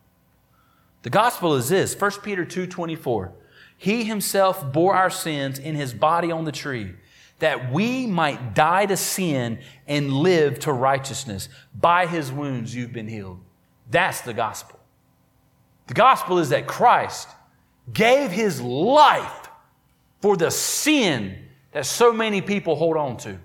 The 1.03 1.09
gospel 1.09 1.55
is 1.55 1.69
this 1.69 1.99
1 1.99 2.11
Peter 2.21 2.45
2 2.45 2.67
24. 2.67 3.33
He 3.83 4.05
himself 4.05 4.71
bore 4.71 4.95
our 4.95 5.09
sins 5.09 5.59
in 5.59 5.75
his 5.75 5.93
body 5.93 6.31
on 6.31 6.45
the 6.45 6.53
tree, 6.53 6.93
that 7.39 7.69
we 7.69 8.07
might 8.07 8.55
die 8.55 8.85
to 8.85 8.95
sin 8.95 9.59
and 9.85 10.13
live 10.13 10.57
to 10.59 10.71
righteousness. 10.71 11.49
By 11.77 12.05
his 12.05 12.31
wounds 12.31 12.73
you've 12.73 12.93
been 12.93 13.09
healed. 13.09 13.41
That's 13.91 14.21
the 14.21 14.33
gospel. 14.33 14.79
The 15.87 15.95
gospel 15.95 16.39
is 16.39 16.47
that 16.47 16.65
Christ 16.65 17.27
gave 17.91 18.31
his 18.31 18.61
life 18.61 19.49
for 20.21 20.37
the 20.37 20.49
sin 20.49 21.49
that 21.73 21.85
so 21.85 22.13
many 22.13 22.39
people 22.39 22.77
hold 22.77 22.95
on 22.95 23.17
to. 23.17 23.37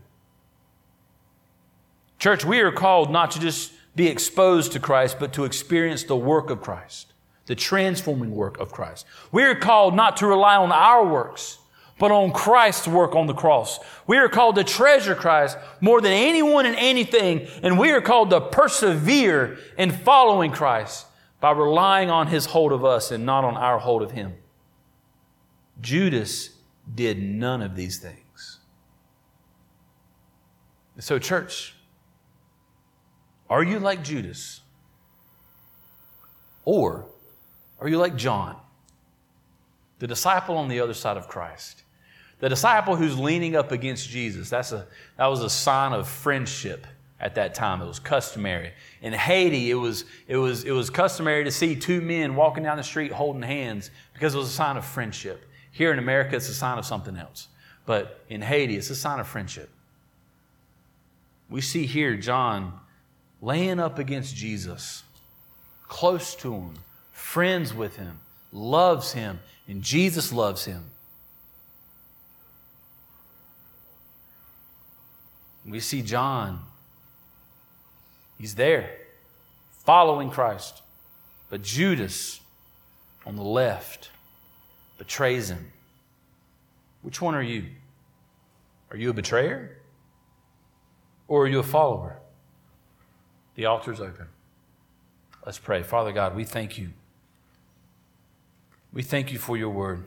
Church, 2.21 2.45
we 2.45 2.61
are 2.61 2.71
called 2.71 3.11
not 3.11 3.33
to 3.33 3.41
just 3.41 3.73
be 3.97 4.07
exposed 4.07 4.71
to 4.71 4.79
Christ, 4.79 5.17
but 5.19 5.33
to 5.33 5.45
experience 5.45 6.05
the 6.05 6.17
work 6.17 6.49
of 6.49 6.61
Christ, 6.61 7.13
the 7.49 7.55
transforming 7.55 8.31
work 8.31 8.59
of 8.59 8.71
Christ. 8.71 9.07
We 9.33 9.43
are 9.43 9.55
called 9.55 9.95
not 9.95 10.19
to 10.19 10.27
rely 10.27 10.57
on 10.57 10.71
our 10.71 11.05
works, 11.05 11.59
but 11.99 12.11
on 12.11 12.31
Christ's 12.31 12.87
work 12.87 13.17
on 13.17 13.27
the 13.27 13.33
cross. 13.35 13.81
We 14.07 14.19
are 14.19 14.29
called 14.29 14.57
to 14.57 14.65
treasure 14.65 15.15
Christ 15.15 15.57
more 15.81 16.03
than 16.03 16.13
anyone 16.13 16.67
and 16.67 16.77
anything, 16.77 17.49
and 17.63 17.79
we 17.79 17.91
are 17.91 18.03
called 18.03 18.29
to 18.31 18.43
persevere 18.43 19.57
in 19.79 19.91
following 19.91 20.53
Christ 20.53 21.07
by 21.41 21.53
relying 21.53 22.11
on 22.11 22.27
his 22.27 22.45
hold 22.45 22.71
of 22.71 22.85
us 22.85 23.11
and 23.11 23.25
not 23.25 23.45
on 23.45 23.57
our 23.57 23.79
hold 23.79 24.03
of 24.03 24.11
him. 24.11 24.35
Judas 25.81 26.51
did 26.95 27.19
none 27.19 27.63
of 27.63 27.75
these 27.75 27.99
things. 27.99 28.59
So, 30.99 31.19
church, 31.19 31.75
are 33.49 33.63
you 33.63 33.79
like 33.79 34.05
Judas? 34.05 34.61
Or 36.67 37.08
are 37.81 37.89
you 37.89 37.99
like 37.99 38.17
John, 38.17 38.57
the 39.99 40.07
disciple 40.07 40.57
on 40.57 40.69
the 40.69 40.81
other 40.81 40.95
side 40.95 41.17
of 41.17 41.29
Christ? 41.29 41.83
The 42.41 42.49
disciple 42.49 42.97
who's 42.97 43.19
leaning 43.19 43.57
up 43.57 43.73
against 43.73 44.09
Jesus, 44.09 44.49
that's 44.49 44.73
a, 44.73 44.87
that 45.17 45.27
was 45.27 45.43
a 45.43 45.51
sign 45.51 45.93
of 45.93 46.09
friendship 46.09 46.87
at 47.21 47.35
that 47.35 47.55
time. 47.55 47.83
It 47.83 47.87
was 47.87 47.99
customary. 47.99 48.73
In 49.03 49.13
Haiti, 49.13 49.71
it 49.71 49.75
was, 49.75 50.05
it, 50.29 50.37
was, 50.37 50.65
it 50.65 50.71
was 50.71 50.89
customary 50.89 51.45
to 51.45 51.51
see 51.51 51.75
two 51.75 52.01
men 52.01 52.37
walking 52.37 52.63
down 52.63 52.77
the 52.77 52.85
street 52.85 53.11
holding 53.11 53.43
hands 53.43 53.91
because 54.13 54.35
it 54.35 54.39
was 54.39 54.49
a 54.49 54.53
sign 54.53 54.77
of 54.77 54.85
friendship. 54.85 55.45
Here 55.73 55.93
in 55.93 55.99
America, 55.99 56.37
it's 56.37 56.49
a 56.49 56.55
sign 56.55 56.79
of 56.79 56.87
something 56.87 57.17
else. 57.17 57.49
But 57.87 58.25
in 58.29 58.43
Haiti, 58.43 58.77
it's 58.77 58.91
a 58.91 58.97
sign 58.97 59.19
of 59.19 59.27
friendship. 59.27 59.71
We 61.51 61.61
see 61.61 61.87
here 61.87 62.17
John 62.17 62.79
laying 63.41 63.81
up 63.81 63.99
against 63.99 64.37
Jesus, 64.37 65.03
close 65.89 66.35
to 66.37 66.53
him, 66.53 66.75
friends 67.19 67.75
with 67.75 67.97
him, 67.97 68.21
loves 68.53 69.13
him, 69.13 69.41
and 69.67 69.83
Jesus 69.83 70.33
loves 70.33 70.65
him. 70.65 70.85
We 75.67 75.81
see 75.81 76.01
John. 76.01 76.61
He's 78.39 78.55
there, 78.55 78.97
following 79.85 80.31
Christ. 80.31 80.81
But 81.51 81.63
Judas 81.63 82.41
on 83.27 83.37
the 83.37 83.43
left 83.43 84.11
betrays 84.97 85.51
him. 85.51 85.73
Which 87.03 87.21
one 87.21 87.35
are 87.35 87.43
you? 87.43 87.67
Are 88.91 88.97
you 88.97 89.11
a 89.11 89.13
betrayer? 89.13 89.77
Or 91.27 91.43
are 91.43 91.49
you 91.49 91.59
a 91.59 91.65
follower? 91.65 92.21
The 93.57 93.67
altar's 93.67 94.01
open. 94.01 94.29
Let's 95.45 95.59
pray. 95.59 95.83
Father 95.83 96.13
God, 96.13 96.35
we 96.35 96.45
thank 96.45 96.79
you. 96.79 96.91
We 98.93 99.03
thank 99.03 99.33
you 99.33 99.39
for 99.39 99.57
your 99.57 99.71
word. 99.71 100.07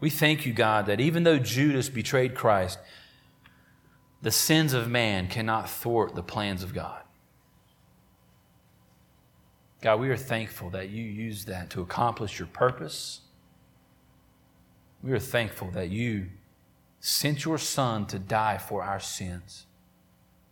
We 0.00 0.10
thank 0.10 0.46
you, 0.46 0.52
God, 0.52 0.86
that 0.86 1.00
even 1.00 1.24
though 1.24 1.38
Judas 1.38 1.88
betrayed 1.88 2.34
Christ, 2.34 2.78
the 4.22 4.30
sins 4.30 4.72
of 4.72 4.88
man 4.88 5.28
cannot 5.28 5.68
thwart 5.68 6.14
the 6.14 6.22
plans 6.22 6.62
of 6.62 6.74
God. 6.74 7.02
God, 9.82 10.00
we 10.00 10.10
are 10.10 10.16
thankful 10.16 10.70
that 10.70 10.90
you 10.90 11.04
used 11.04 11.46
that 11.48 11.70
to 11.70 11.80
accomplish 11.80 12.38
your 12.38 12.48
purpose. 12.48 13.20
We 15.02 15.12
are 15.12 15.18
thankful 15.18 15.70
that 15.70 15.88
you 15.88 16.26
sent 17.00 17.46
your 17.46 17.56
Son 17.56 18.06
to 18.06 18.18
die 18.18 18.58
for 18.58 18.82
our 18.82 19.00
sins. 19.00 19.64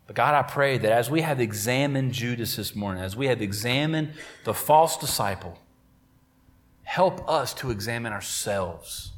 But 0.06 0.16
God, 0.16 0.34
I 0.34 0.42
pray 0.42 0.78
that 0.78 0.90
as 0.90 1.10
we 1.10 1.20
have 1.20 1.40
examined 1.40 2.12
Judas 2.12 2.56
this 2.56 2.74
morning, 2.74 3.02
as 3.02 3.14
we 3.14 3.26
have 3.26 3.42
examined 3.42 4.14
the 4.44 4.54
false 4.54 4.96
disciple, 4.96 5.58
help 6.88 7.28
us 7.28 7.52
to 7.52 7.70
examine 7.70 8.14
ourselves. 8.14 9.12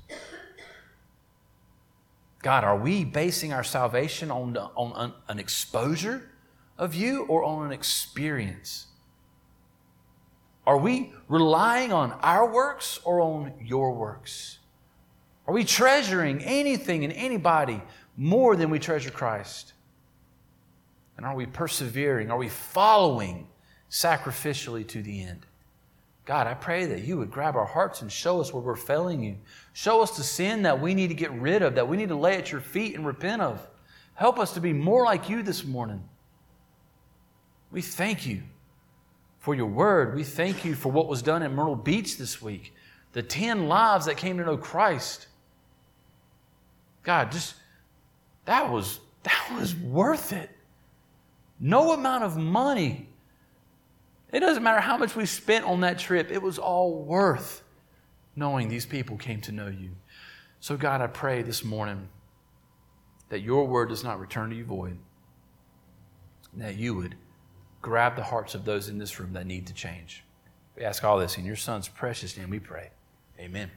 God, 2.43 2.64
are 2.64 2.77
we 2.77 3.05
basing 3.05 3.53
our 3.53 3.62
salvation 3.62 4.29
on, 4.33 4.57
on 4.57 5.14
an 5.29 5.39
exposure 5.39 6.31
of 6.77 6.97
you 6.97 7.27
or 7.27 7.45
on 7.45 7.66
an 7.66 7.73
experience? 7.73 8.89
Are 10.66 10.79
we 10.79 11.12
relying 11.29 11.93
on 11.93 12.11
our 12.23 12.53
works 12.53 12.99
or 13.05 13.21
on 13.21 13.53
your 13.62 13.93
works? 13.93 14.59
Are 15.47 15.55
we 15.55 15.62
treasuring 15.62 16.43
anything 16.43 17.05
and 17.05 17.12
anybody 17.12 17.81
more 18.16 18.57
than 18.57 18.71
we 18.71 18.81
treasure 18.81 19.12
Christ? 19.12 19.75
And 21.16 21.25
are 21.25 21.37
we 21.37 21.47
persevering? 21.47 22.33
Are 22.33 22.39
we 22.39 22.49
following 22.49 23.47
sacrificially 23.89 24.87
to 24.89 25.03
the 25.03 25.23
end? 25.23 25.47
God, 26.31 26.47
I 26.47 26.55
pray 26.55 26.87
that 26.87 27.03
you 27.03 27.16
would 27.16 27.33
grab 27.33 27.57
our 27.57 27.66
hearts 27.66 28.03
and 28.03 28.12
show 28.12 28.41
us 28.41 28.53
where 28.53 28.62
we're 28.62 28.76
failing 28.76 29.20
you. 29.20 29.37
Show 29.72 30.01
us 30.01 30.16
the 30.16 30.22
sin 30.22 30.62
that 30.62 30.81
we 30.81 30.95
need 30.95 31.09
to 31.09 31.14
get 31.14 31.33
rid 31.33 31.61
of, 31.61 31.74
that 31.74 31.89
we 31.89 31.97
need 31.97 32.11
to 32.11 32.14
lay 32.14 32.37
at 32.37 32.53
your 32.53 32.61
feet 32.61 32.95
and 32.95 33.05
repent 33.05 33.43
of. 33.43 33.66
Help 34.14 34.39
us 34.39 34.55
to 34.55 34.61
be 34.61 34.72
more 34.72 35.05
like 35.05 35.28
you 35.28 35.43
this 35.43 35.64
morning. 35.64 36.09
We 37.72 37.83
thank 37.83 38.28
you 38.28 38.45
for 39.41 39.57
your 39.57 39.66
word. 39.66 40.14
We 40.14 40.22
thank 40.22 40.64
you 40.64 40.76
for 40.76 40.93
what 40.93 41.09
was 41.09 41.20
done 41.20 41.43
at 41.43 41.51
Myrtle 41.51 41.74
Beach 41.74 42.16
this 42.16 42.41
week. 42.41 42.74
The 43.12 43.24
10 43.24 43.66
lives 43.66 44.07
that 44.07 44.16
came 44.16 44.39
to 44.39 44.45
know 44.45 44.57
Christ. 44.57 45.26
God, 47.03 47.33
just 47.33 47.57
that 48.45 48.70
was 48.70 49.01
that 49.24 49.53
was 49.59 49.74
worth 49.74 50.33
it. 50.33 50.49
No 51.59 51.91
amount 51.91 52.22
of 52.22 52.37
money. 52.37 53.09
It 54.33 54.41
doesn't 54.41 54.62
matter 54.62 54.81
how 54.81 54.97
much 54.97 55.16
we 55.16 55.26
spent 55.26 55.64
on 55.64 55.81
that 55.81 55.99
trip, 55.99 56.31
it 56.31 56.41
was 56.41 56.59
all 56.59 57.03
worth 57.03 57.62
knowing 58.37 58.68
these 58.68 58.87
people 58.87 59.16
came 59.16 59.41
to 59.43 59.53
know 59.53 59.66
you. 59.66 59.91
So, 60.61 60.76
God, 60.76 61.01
I 61.01 61.07
pray 61.07 61.43
this 61.43 61.64
morning 61.64 62.09
that 63.28 63.41
your 63.41 63.66
word 63.66 63.89
does 63.89 64.05
not 64.05 64.20
return 64.20 64.51
to 64.51 64.57
you 64.57 64.64
void, 64.64 64.99
that 66.55 66.76
you 66.76 66.95
would 66.95 67.16
grab 67.83 68.16
the 68.16 68.22
hearts 68.22 68.55
of 68.55 68.64
those 68.64 68.89
in 68.89 68.99
this 68.99 69.18
room 69.18 69.33
that 69.33 69.47
need 69.47 69.66
to 69.66 69.74
change. 69.74 70.24
We 70.76 70.85
ask 70.85 71.03
all 71.03 71.18
this 71.18 71.39
in 71.39 71.45
your 71.45 71.57
son's 71.57 71.89
precious 71.89 72.37
name, 72.37 72.51
we 72.51 72.59
pray. 72.59 72.91
Amen. 73.39 73.70